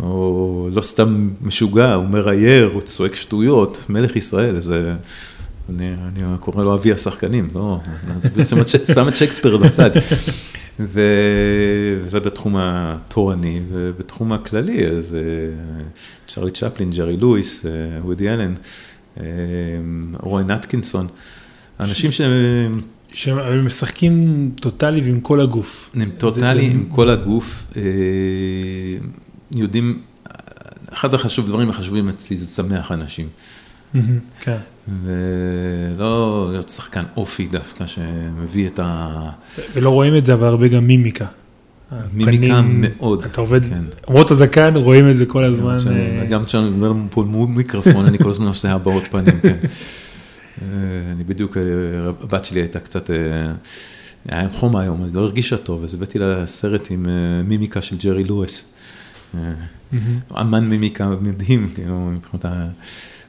או 0.00 0.68
לא 0.72 0.82
סתם 0.82 1.30
משוגע, 1.40 1.94
הוא 1.94 2.04
מרייר, 2.04 2.70
הוא 2.74 2.82
צועק 2.82 3.14
שטויות, 3.14 3.86
מלך 3.88 4.16
ישראל, 4.16 4.60
זה, 4.60 4.94
אני, 5.70 5.88
אני 5.88 6.38
קורא 6.40 6.64
לו 6.64 6.74
אבי 6.74 6.92
השחקנים, 6.92 7.48
לא, 7.54 7.78
אז 8.16 8.30
ש- 8.66 8.92
שם 8.94 9.08
את 9.08 9.16
שייקספיר 9.16 9.56
בצד. 9.56 9.90
ו- 10.80 11.98
וזה 12.04 12.20
בתחום 12.20 12.56
התורני, 12.58 13.60
ובתחום 13.72 14.32
הכללי, 14.32 14.86
אז 14.86 15.14
אה, 15.14 15.20
צ'רלי 16.28 16.50
צ'פלין, 16.50 16.90
ג'רי 16.90 17.16
לואיס, 17.16 17.66
אה, 17.66 17.70
וודי 18.04 18.28
אלן, 18.28 18.54
אה, 19.20 19.24
רוי 20.20 20.44
נטקינסון, 20.44 21.06
אנשים 21.80 22.12
שהם 22.12 22.80
שהם 23.12 23.66
משחקים 23.66 24.50
טוטאלי 24.60 25.00
ועם 25.00 25.20
כל 25.20 25.40
הגוף. 25.40 25.90
הם 25.94 26.10
טוטאלי 26.18 26.66
עם 26.66 26.84
כל 26.88 27.10
הגוף, 27.10 27.66
אה, 27.76 27.82
יודעים, 29.50 30.00
אחד 30.92 31.14
החשוב, 31.14 31.46
דברים 31.46 31.70
החשובים 31.70 32.08
אצלי 32.08 32.36
זה 32.36 32.44
לשמח 32.44 32.92
אנשים. 32.92 33.28
כן. 34.40 34.56
ולא 35.04 36.48
להיות 36.50 36.68
שחקן 36.68 37.04
אופי 37.16 37.46
דווקא 37.46 37.86
שמביא 37.86 38.66
את 38.66 38.78
ה... 38.78 39.30
ולא 39.74 39.90
רואים 39.90 40.16
את 40.16 40.26
זה, 40.26 40.34
אבל 40.34 40.46
הרבה 40.46 40.68
גם 40.68 40.86
מימיקה. 40.86 41.26
מימיקה 42.12 42.58
הפנים, 42.58 42.84
מאוד, 42.98 43.24
אתה 43.24 43.40
עובד, 43.40 43.64
כן. 43.64 43.84
למרות 44.08 44.30
הזקן, 44.30 44.76
רואים 44.76 45.10
את 45.10 45.16
זה 45.16 45.26
כל 45.26 45.44
הזמן. 45.44 45.76
אה, 45.90 46.26
גם 46.26 46.44
כשאני 46.44 46.70
מדבר 46.70 46.92
פה 47.10 47.22
מול 47.22 47.48
מיקרופון, 47.48 48.06
אני 48.06 48.18
כל 48.18 48.30
הזמן 48.30 48.46
עושה 48.46 48.72
הבעות 48.72 49.04
פנים, 49.10 49.40
כן. 49.42 49.56
אה, 50.62 50.66
אני 51.12 51.24
בדיוק, 51.24 51.56
אה, 51.56 51.62
הבת 52.22 52.44
שלי 52.44 52.60
הייתה 52.60 52.80
קצת, 52.80 53.10
אה, 53.10 53.16
היה 54.28 54.40
עם 54.40 54.52
חום 54.52 54.76
היום, 54.76 55.02
אז 55.02 55.14
לא 55.14 55.20
הרגישה 55.20 55.56
טוב, 55.56 55.84
אז 55.84 55.94
הבאתי 55.94 56.18
לה 56.18 56.46
סרט 56.46 56.88
עם 56.90 57.06
אה, 57.08 57.42
מימיקה 57.42 57.82
של 57.82 57.96
ג'רי 57.96 58.24
לואיס. 58.24 58.74
אה, 59.34 59.40
מהמם. 59.92 60.18
אמן 60.40 60.68
מימיקה 60.68 61.08
מדהים, 61.20 61.68
כאילו, 61.74 62.10
מבחינת 62.14 62.44
ה... 62.44 62.68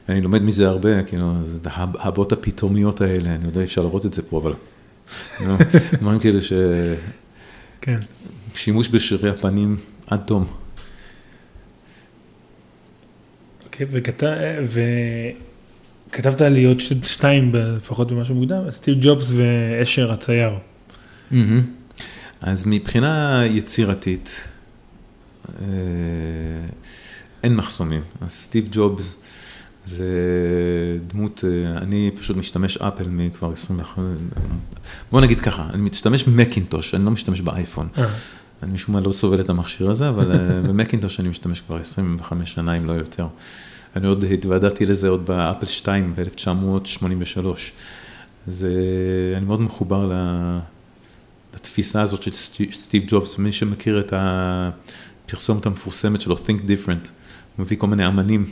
אני 0.08 0.20
לומד 0.20 0.42
מזה 0.42 0.68
הרבה, 0.68 1.02
כאילו, 1.02 1.34
זה 1.44 1.58
ההבעות 1.74 2.32
הפתאומיות 2.32 3.00
האלה, 3.00 3.34
אני 3.34 3.44
יודע, 3.44 3.62
אפשר 3.62 3.82
לראות 3.82 4.06
את 4.06 4.14
זה 4.14 4.22
פה, 4.22 4.38
אבל... 4.38 4.52
כאילו, 5.36 5.56
דברים 5.92 6.18
כאלה 6.18 6.40
ש... 6.40 6.52
כן. 7.80 7.98
שימוש 8.56 8.88
בשרירי 8.88 9.30
הפנים 9.30 9.76
עד 10.06 10.20
תום. 10.26 10.46
אוקיי, 13.64 13.86
וכתב- 13.90 14.66
וכתבת 16.08 16.40
עוד 16.66 16.80
ש- 16.80 16.92
שתיים, 17.02 17.50
לפחות 17.54 18.12
במשהו 18.12 18.34
מוקדם, 18.34 18.70
סטיב 18.70 18.98
ג'ובס 19.00 19.30
ואשר 19.36 20.12
הצייר. 20.12 20.50
אז 22.40 22.66
מבחינה 22.66 23.42
יצירתית, 23.46 24.30
אה, 25.48 25.64
אין 27.42 27.56
מחסומים. 27.56 28.00
אז 28.20 28.30
סטיב 28.32 28.68
ג'ובס 28.72 29.20
זה 29.84 30.08
דמות, 31.06 31.44
אה, 31.46 31.78
אני 31.78 32.10
פשוט 32.20 32.36
משתמש 32.36 32.76
אפל 32.76 33.08
מכבר 33.08 33.52
25, 33.52 34.06
בוא 35.12 35.20
נגיד 35.20 35.40
ככה, 35.40 35.66
אני 35.72 35.82
משתמש 35.82 36.24
במקינטוש, 36.24 36.94
אני 36.94 37.04
לא 37.04 37.10
משתמש 37.10 37.40
באייפון. 37.40 37.88
אני 38.62 38.72
משום 38.72 38.94
מה 38.94 39.00
לא 39.00 39.12
סובל 39.12 39.40
את 39.40 39.48
המכשיר 39.50 39.90
הזה, 39.90 40.08
אבל 40.08 40.32
אה, 40.32 40.38
במקינטוש 40.68 41.20
אני 41.20 41.28
משתמש 41.28 41.60
כבר 41.60 41.76
25 41.80 42.52
שנה, 42.52 42.76
אם 42.76 42.86
לא 42.86 42.92
יותר. 42.92 43.26
אני 43.96 44.06
עוד 44.06 44.24
התוודעתי 44.24 44.86
לזה 44.86 45.08
עוד 45.08 45.26
באפל 45.26 45.66
2 45.66 46.14
ב-1983. 46.16 47.46
אז 48.48 48.66
אני 49.36 49.44
מאוד 49.44 49.60
מחובר 49.60 50.12
לתפיסה 51.54 52.02
הזאת 52.02 52.22
של 52.22 52.30
סטי- 52.32 52.72
סטיב 52.72 53.04
ג'ובס, 53.08 53.38
מי 53.38 53.52
שמכיר 53.52 54.00
את 54.00 54.12
הפרסומת 54.16 55.66
המפורסמת 55.66 56.20
שלו, 56.20 56.36
Think 56.36 56.60
Different, 56.60 57.08
הוא 57.56 57.64
מביא 57.64 57.76
כל 57.76 57.86
מיני 57.86 58.06
אמנים. 58.06 58.46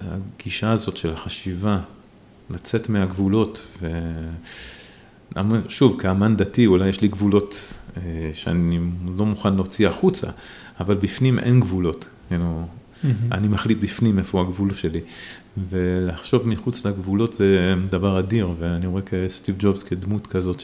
והגישה 0.00 0.70
הזאת 0.72 0.96
של 0.96 1.12
החשיבה, 1.12 1.78
לצאת 2.50 2.88
מהגבולות, 2.88 3.66
ו... 3.80 3.88
אמ- 5.40 5.68
שוב, 5.68 6.00
כאמן 6.00 6.36
דתי 6.36 6.66
אולי 6.66 6.88
יש 6.88 7.00
לי 7.00 7.08
גבולות 7.08 7.74
שאני 8.32 8.78
לא 9.18 9.26
מוכן 9.26 9.54
להוציא 9.54 9.88
החוצה, 9.88 10.26
אבל 10.80 10.94
בפנים 10.94 11.38
אין 11.38 11.60
גבולות, 11.60 12.08
כאילו. 12.28 12.66
אני 13.32 13.48
מחליט 13.48 13.78
בפנים 13.80 14.18
איפה 14.18 14.40
הגבול 14.40 14.72
שלי, 14.72 15.00
ולחשוב 15.68 16.48
מחוץ 16.48 16.86
לגבולות 16.86 17.32
זה 17.32 17.74
דבר 17.90 18.18
אדיר, 18.18 18.50
ואני 18.58 18.86
רואה 18.86 19.02
כסטיב 19.02 19.54
ג'ובס 19.58 19.82
כדמות 19.82 20.26
כזאת 20.26 20.62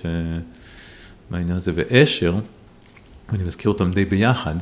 בעניין 1.30 1.56
הזה, 1.56 1.72
ואשר, 1.74 2.34
אני 3.32 3.44
מזכיר 3.44 3.70
אותם 3.70 3.90
די 3.92 4.04
ביחד, 4.04 4.54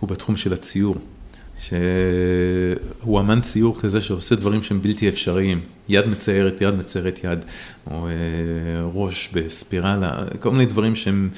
הוא 0.00 0.10
בתחום 0.10 0.36
של 0.36 0.52
הציור. 0.52 0.96
שהוא 1.60 3.20
אמן 3.20 3.40
ציור 3.40 3.80
כזה 3.80 4.00
שעושה 4.00 4.34
דברים 4.34 4.62
שהם 4.62 4.82
בלתי 4.82 5.08
אפשריים, 5.08 5.60
יד 5.88 6.06
מציירת, 6.06 6.60
יד 6.60 6.74
מציירת 6.74 7.20
יד, 7.24 7.38
או 7.90 8.06
אה, 8.06 8.12
ראש 8.94 9.30
בספירלה, 9.34 10.24
כל 10.40 10.50
מיני 10.50 10.66
דברים 10.66 10.96
שהם 10.96 11.28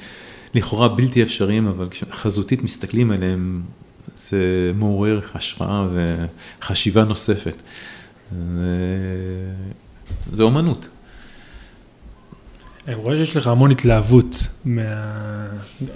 לכאורה 0.55 0.87
בלתי 0.87 1.23
אפשריים, 1.23 1.67
אבל 1.67 1.87
כשחזותית 1.89 2.63
מסתכלים 2.63 3.11
עליהם, 3.11 3.61
זה 4.17 4.71
מעורר 4.75 5.19
השראה 5.33 5.87
וחשיבה 6.61 7.03
נוספת. 7.03 7.55
זה, 10.33 10.43
אומנות. 10.43 10.87
אני 12.87 12.95
רואה 12.95 13.17
שיש 13.17 13.37
לך 13.37 13.47
המון 13.47 13.71
התלהבות, 13.71 14.47
מה... 14.65 14.81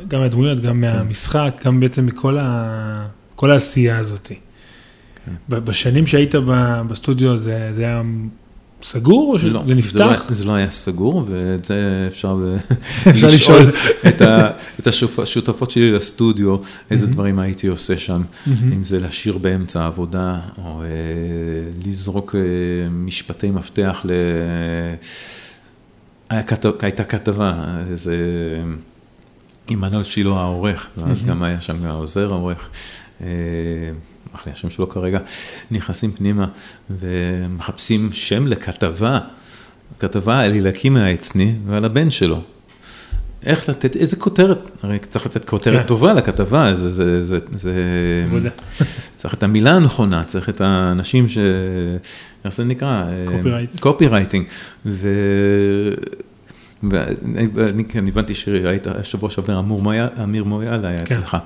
גם 0.07 0.19
מהדמויות, 0.19 0.61
גם 0.61 0.81
מהמשחק, 0.81 1.61
גם 1.65 1.79
בעצם 1.79 2.05
מכל 2.05 2.37
ה... 2.37 3.07
כל 3.35 3.51
העשייה 3.51 3.99
הזאת. 3.99 4.31
ב- 5.49 5.55
בשנים 5.55 6.07
שהיית 6.07 6.35
בסטודיו 6.87 7.37
זה, 7.37 7.67
זה 7.71 7.81
היה 7.83 8.01
סגור 8.81 9.33
או 9.33 9.39
שזה 9.39 9.49
לא, 9.49 9.63
נפתח? 9.65 9.93
זה 9.95 10.03
לא, 10.03 10.33
זה 10.35 10.45
לא 10.45 10.51
היה 10.51 10.71
סגור, 10.71 11.25
ואת 11.27 11.65
זה 11.65 12.05
אפשר, 12.07 12.55
אפשר 13.09 13.27
לשאול. 13.27 13.71
את, 14.07 14.21
ה, 14.21 14.51
את 14.79 14.87
השותפות 14.87 15.71
שלי 15.71 15.91
לסטודיו, 15.91 16.57
איזה 16.91 17.07
דברים 17.07 17.39
הייתי 17.39 17.67
עושה 17.67 17.97
שם. 17.97 18.21
אם 18.47 18.83
זה 18.83 18.99
לשיר 18.99 19.37
באמצע 19.37 19.81
העבודה, 19.81 20.39
או 20.57 20.81
אה, 20.81 20.87
לזרוק 21.85 22.35
אה, 22.35 22.89
משפטי 22.89 23.51
מפתח 23.51 24.01
ל... 24.05 24.11
היה 26.29 26.43
כתב, 26.43 26.71
הייתה 26.81 27.03
כתבה, 27.03 27.63
איזה... 27.91 28.15
עמנואל 29.69 30.03
שילה 30.03 30.29
העורך, 30.29 30.87
ואז 30.97 31.25
גם 31.25 31.43
היה 31.43 31.61
שם 31.61 31.85
העוזר 31.85 32.31
העורך, 32.31 32.69
אה, 33.21 33.27
איך 34.37 34.47
לי 34.47 34.51
השם 34.51 34.69
שלו 34.69 34.89
כרגע, 34.89 35.19
נכנסים 35.71 36.11
פנימה 36.11 36.47
ומחפשים 36.89 38.09
שם 38.13 38.47
לכתבה, 38.47 39.19
כתבה 39.99 40.39
על 40.39 40.51
אליקים 40.51 40.97
העצני 40.97 41.55
ועל 41.67 41.85
הבן 41.85 42.09
שלו. 42.09 42.41
איך 43.43 43.69
לתת, 43.69 43.95
איזה 43.95 44.15
כותרת, 44.15 44.57
הרי 44.83 44.99
צריך 45.09 45.25
לתת 45.25 45.45
כותרת 45.45 45.81
כן. 45.81 45.87
טובה 45.87 46.13
לכתבה, 46.13 46.73
זה, 46.73 46.89
זה, 46.89 47.23
זה, 47.23 47.37
זה, 47.55 47.73
עבודה. 48.25 48.49
צריך 49.17 49.33
את 49.33 49.43
המילה 49.43 49.71
הנכונה, 49.71 50.23
צריך 50.23 50.49
את 50.49 50.61
האנשים 50.61 51.29
ש... 51.29 51.37
איך 52.45 52.53
זה 52.53 52.63
נקרא? 52.63 53.03
קופי 53.79 54.07
רייטינג. 54.07 54.45
ו... 54.85 55.09
ואני 56.83 57.47
אני- 57.69 57.85
כן, 57.85 58.07
הבנתי 58.07 58.33
שהיית, 58.35 58.87
השבוע 58.87 59.29
שעבר 59.29 59.59
אמיר 60.23 60.43
מויאל 60.43 60.85
היה 60.85 61.05
כן. 61.05 61.15
אצלך. 61.15 61.37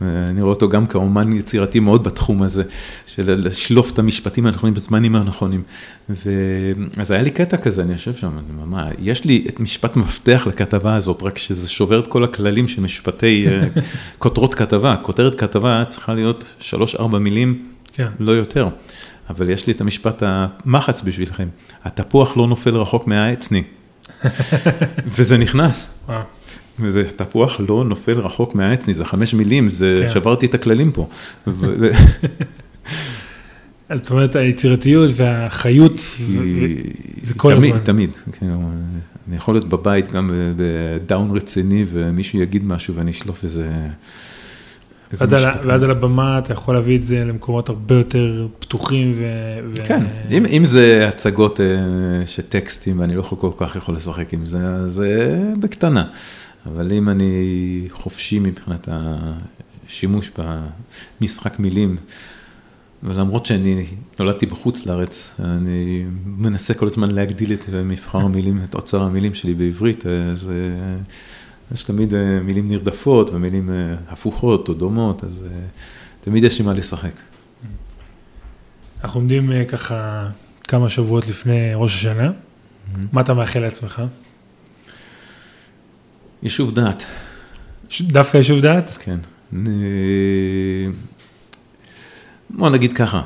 ואני 0.00 0.42
רואה 0.42 0.54
אותו 0.54 0.68
גם 0.68 0.86
כאומן 0.86 1.32
יצירתי 1.32 1.80
מאוד 1.80 2.04
בתחום 2.04 2.42
הזה, 2.42 2.62
של 3.06 3.34
לשלוף 3.46 3.90
את 3.92 3.98
המשפטים 3.98 4.46
הנכונים 4.46 4.74
בזמנים 4.74 5.16
הנכונים. 5.16 5.62
ואז 6.08 7.10
היה 7.10 7.22
לי 7.22 7.30
קטע 7.30 7.56
כזה, 7.56 7.82
אני 7.82 7.92
יושב 7.92 8.14
שם, 8.14 8.26
אני 8.38 8.46
אומר, 8.54 8.64
מה, 8.64 8.88
יש 8.98 9.24
לי 9.24 9.44
את 9.48 9.60
משפט 9.60 9.96
מפתח 9.96 10.44
לכתבה 10.46 10.94
הזאת, 10.94 11.22
רק 11.22 11.38
שזה 11.38 11.68
שובר 11.68 12.00
את 12.00 12.06
כל 12.06 12.24
הכללים 12.24 12.68
של 12.68 12.82
משפטי 12.82 13.46
אה, 13.48 13.60
כותרות 14.18 14.54
כתבה. 14.54 14.96
כותרת 15.02 15.34
כתבה 15.40 15.82
צריכה 15.88 16.14
להיות 16.14 16.44
שלוש-ארבע 16.60 17.18
מילים, 17.18 17.62
כן. 17.92 18.08
לא 18.20 18.32
יותר. 18.32 18.68
אבל 19.30 19.50
יש 19.50 19.66
לי 19.66 19.72
את 19.72 19.80
המשפט 19.80 20.22
המחץ 20.26 21.02
בשבילכם, 21.02 21.48
התפוח 21.84 22.36
לא 22.36 22.46
נופל 22.46 22.76
רחוק 22.76 23.06
מהעצני. 23.06 23.62
וזה 25.16 25.38
נכנס. 25.38 26.04
וזה 26.80 27.04
תפוח 27.16 27.60
לא 27.68 27.84
נופל 27.84 28.18
רחוק 28.18 28.54
מהעצני, 28.54 28.94
זה 28.94 29.04
חמש 29.04 29.34
מילים, 29.34 29.70
זה 29.70 29.96
כן. 30.00 30.08
שברתי 30.12 30.46
את 30.46 30.54
הכללים 30.54 30.92
פה. 30.92 31.08
אז 33.88 34.00
זאת 34.00 34.10
אומרת, 34.10 34.36
היצירתיות 34.36 35.10
והחיות, 35.14 36.00
זה 37.22 37.34
כל 37.34 37.54
תמיד, 37.54 37.74
הזמן. 37.74 37.84
תמיד, 37.84 38.10
כאילו, 38.32 38.70
אני 39.28 39.36
יכול 39.36 39.54
להיות 39.54 39.68
בבית 39.68 40.12
גם 40.12 40.30
בדאון 40.56 41.36
רציני 41.36 41.84
ומישהו 41.92 42.40
יגיד 42.40 42.64
משהו 42.64 42.94
ואני 42.94 43.10
אשלוף 43.10 43.44
איזה... 43.44 43.70
ואז 45.12 45.32
על. 45.32 45.44
ואז 45.64 45.82
על 45.82 45.90
הבמה 45.90 46.38
אתה 46.38 46.52
יכול 46.52 46.74
להביא 46.74 46.98
את 46.98 47.04
זה 47.04 47.24
למקומות 47.24 47.68
הרבה 47.68 47.94
יותר 47.94 48.46
פתוחים 48.58 49.12
ו... 49.16 49.24
ו- 49.68 49.86
כן, 49.86 50.04
אם, 50.30 50.46
אם 50.46 50.64
זה 50.64 51.08
הצגות 51.08 51.60
אה, 51.60 51.66
של 52.26 52.42
טקסטים 52.42 53.00
ואני 53.00 53.14
לא 53.14 53.22
כל 53.22 53.50
כך 53.56 53.76
יכול 53.76 53.94
לשחק 53.94 54.32
עם 54.32 54.46
זה, 54.46 54.58
אז 54.58 54.92
זה 54.92 55.42
בקטנה. 55.60 56.04
אבל 56.66 56.92
אם 56.92 57.08
אני 57.08 57.88
חופשי 57.90 58.38
מבחינת 58.38 58.88
השימוש 59.86 60.30
במשחק 61.20 61.58
מילים, 61.58 61.96
ולמרות 63.02 63.46
שאני 63.46 63.86
נולדתי 64.20 64.46
בחוץ 64.46 64.86
לארץ, 64.86 65.40
אני 65.40 66.04
מנסה 66.26 66.74
כל 66.74 66.86
הזמן 66.86 67.10
להגדיל 67.10 67.52
את 67.52 67.68
מבחר 67.84 68.18
המילים, 68.18 68.60
את 68.64 68.74
אוצר 68.74 69.02
המילים 69.02 69.34
שלי 69.34 69.54
בעברית, 69.54 70.06
אז 70.06 70.50
אה, 70.50 70.96
יש 71.74 71.82
תמיד 71.84 72.14
אה, 72.14 72.40
מילים 72.40 72.68
נרדפות 72.68 73.30
ומילים 73.30 73.70
אה, 73.70 73.74
הפוכות 74.08 74.68
או 74.68 74.74
דומות, 74.74 75.24
אז 75.24 75.44
אה, 75.46 75.58
תמיד 76.20 76.44
יש 76.44 76.60
עם 76.60 76.66
מה 76.66 76.74
לשחק. 76.74 77.12
אנחנו 79.04 79.20
עומדים 79.20 79.50
ככה 79.68 80.28
כמה 80.68 80.90
שבועות 80.90 81.28
לפני 81.28 81.70
ראש 81.74 81.94
השנה, 81.94 82.30
מה 83.12 83.20
אתה 83.20 83.34
מאחל 83.34 83.60
לעצמך? 83.60 84.02
יישוב 86.42 86.74
דעת. 86.74 87.04
דווקא 88.00 88.36
יישוב 88.36 88.60
דעת? 88.60 88.90
כן. 89.00 89.18
אני- 89.52 90.88
בוא 92.50 92.70
נגיד 92.70 92.92
ככה, 92.92 93.22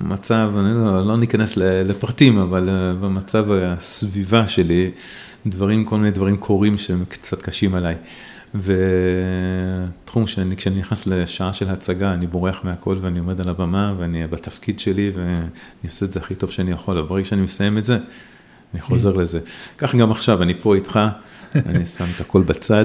מצב, 0.00 0.50
אני 0.58 0.74
לא, 0.74 1.06
לא 1.06 1.16
ניכנס 1.16 1.56
לפרטים, 1.56 2.38
אבל 2.38 2.68
במצב 3.00 3.44
הסביבה 3.52 4.48
שלי, 4.48 4.90
דברים, 5.46 5.84
כל 5.84 5.96
מיני 5.96 6.10
דברים 6.10 6.36
קורים 6.36 6.78
שהם 6.78 7.04
קצת 7.08 7.42
קשים 7.42 7.74
עליי. 7.74 7.94
ותחום 8.54 10.26
שאני, 10.26 10.56
כשאני 10.56 10.78
נכנס 10.78 11.06
לשעה 11.06 11.52
של 11.52 11.70
הצגה, 11.70 12.12
אני 12.12 12.26
בורח 12.26 12.60
מהכל 12.64 12.96
ואני 13.00 13.18
עומד 13.18 13.40
על 13.40 13.48
הבמה 13.48 13.94
ואני 13.96 14.26
בתפקיד 14.26 14.78
שלי 14.78 15.12
ואני 15.14 15.46
עושה 15.88 16.06
את 16.06 16.12
זה 16.12 16.20
הכי 16.20 16.34
טוב 16.34 16.50
שאני 16.50 16.70
יכול, 16.70 16.98
אבל 16.98 17.08
ברגע 17.08 17.24
שאני 17.24 17.42
מסיים 17.42 17.78
את 17.78 17.84
זה, 17.84 17.98
אני 18.74 18.82
חוזר 18.82 19.12
לזה. 19.12 19.40
כך 19.78 19.94
גם 19.94 20.10
עכשיו, 20.10 20.42
אני 20.42 20.54
פה 20.62 20.74
איתך, 20.74 21.00
אני 21.54 21.86
שם 21.86 22.04
את 22.16 22.20
הכל 22.20 22.42
בצד, 22.42 22.84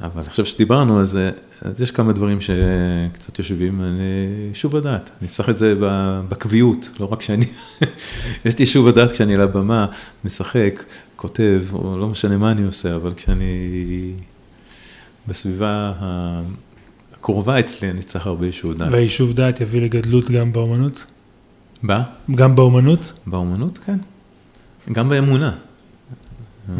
אבל 0.00 0.22
עכשיו 0.22 0.46
שדיברנו, 0.46 1.00
אז, 1.00 1.18
אז 1.62 1.80
יש 1.80 1.90
כמה 1.90 2.12
דברים 2.12 2.38
שקצת 2.40 3.38
יושבים, 3.38 3.82
אני 3.82 4.50
שוב 4.54 4.76
הדעת, 4.76 5.10
אני 5.20 5.28
צריך 5.28 5.48
את 5.48 5.58
זה 5.58 5.74
בקביעות, 6.28 6.88
לא 7.00 7.12
רק 7.12 7.22
שאני, 7.22 7.46
יש 8.44 8.58
לי 8.58 8.66
שוב 8.66 8.88
הדעת 8.88 9.12
כשאני 9.12 9.34
על 9.34 9.40
הבמה, 9.40 9.86
משחק, 10.24 10.82
כותב, 11.22 11.64
או 11.72 11.98
לא 11.98 12.08
משנה 12.08 12.36
מה 12.36 12.50
אני 12.50 12.62
עושה, 12.62 12.96
אבל 12.96 13.14
כשאני 13.14 13.44
בסביבה 15.28 15.92
הקרובה 16.00 17.60
אצלי, 17.60 17.90
אני 17.90 18.02
צריך 18.02 18.26
הרבה 18.26 18.46
יישוב 18.46 18.74
דעת. 18.74 18.92
והיישוב 18.92 19.32
דעת 19.32 19.60
יביא 19.60 19.80
לגדלות 19.80 20.30
גם 20.30 20.52
באומנות? 20.52 21.06
בא? 21.82 22.02
גם 22.34 22.54
באומנות? 22.54 23.12
באומנות, 23.26 23.78
כן. 23.78 23.98
גם 24.92 25.08
באמונה. 25.08 25.56
אה, 26.68 26.74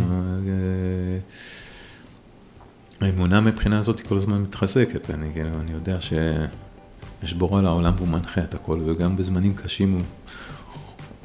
האמונה 3.00 3.40
מבחינה 3.40 3.78
הזאת 3.78 3.98
היא 3.98 4.06
כל 4.06 4.16
הזמן 4.16 4.42
מתחזקת, 4.42 5.10
אני, 5.10 5.26
כאילו, 5.32 5.60
אני 5.60 5.72
יודע 5.72 5.98
שיש 6.00 7.34
בורא 7.34 7.62
לעולם 7.62 7.92
והוא 7.96 8.08
מנחה 8.08 8.40
את 8.40 8.54
הכל, 8.54 8.80
וגם 8.86 9.16
בזמנים 9.16 9.54
קשים 9.54 9.92
הוא, 9.92 10.02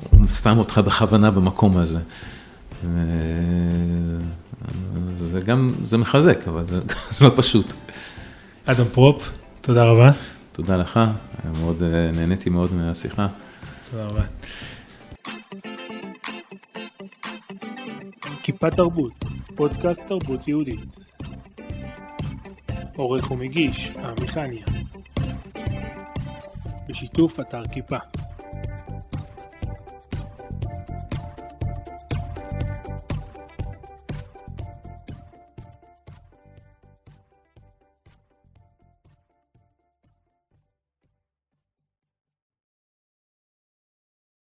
הוא 0.09 0.27
שם 0.29 0.57
אותך 0.57 0.81
בכוונה 0.85 1.31
במקום 1.31 1.77
הזה. 1.77 1.99
ו- 2.83 4.21
זה 5.17 5.41
גם, 5.41 5.73
זה 5.83 5.97
מחזק, 5.97 6.47
אבל 6.47 6.65
זה, 6.65 6.81
זה 7.17 7.25
לא 7.25 7.31
פשוט. 7.35 7.73
אדם 8.65 8.85
פרופ, 8.91 9.31
תודה 9.61 9.83
רבה. 9.83 10.11
תודה 10.51 10.77
לך, 10.77 10.99
מאוד, 11.59 11.83
אה, 11.83 12.11
נהניתי 12.13 12.49
מאוד 12.49 12.73
מהשיחה. 12.73 13.27
תודה 13.91 14.05
רבה. 14.05 14.21
כיפה 18.43 18.69
תרבות, 18.71 19.25
פודקאסט 19.55 20.01
תרבות 20.07 20.47
יהודית. 20.47 21.09
עורך 22.95 23.31
ומגיש, 23.31 23.89
עמי 23.89 24.27
חניה. 24.27 24.65
בשיתוף 26.89 27.39
אתר 27.39 27.63
כיפה. 27.71 27.97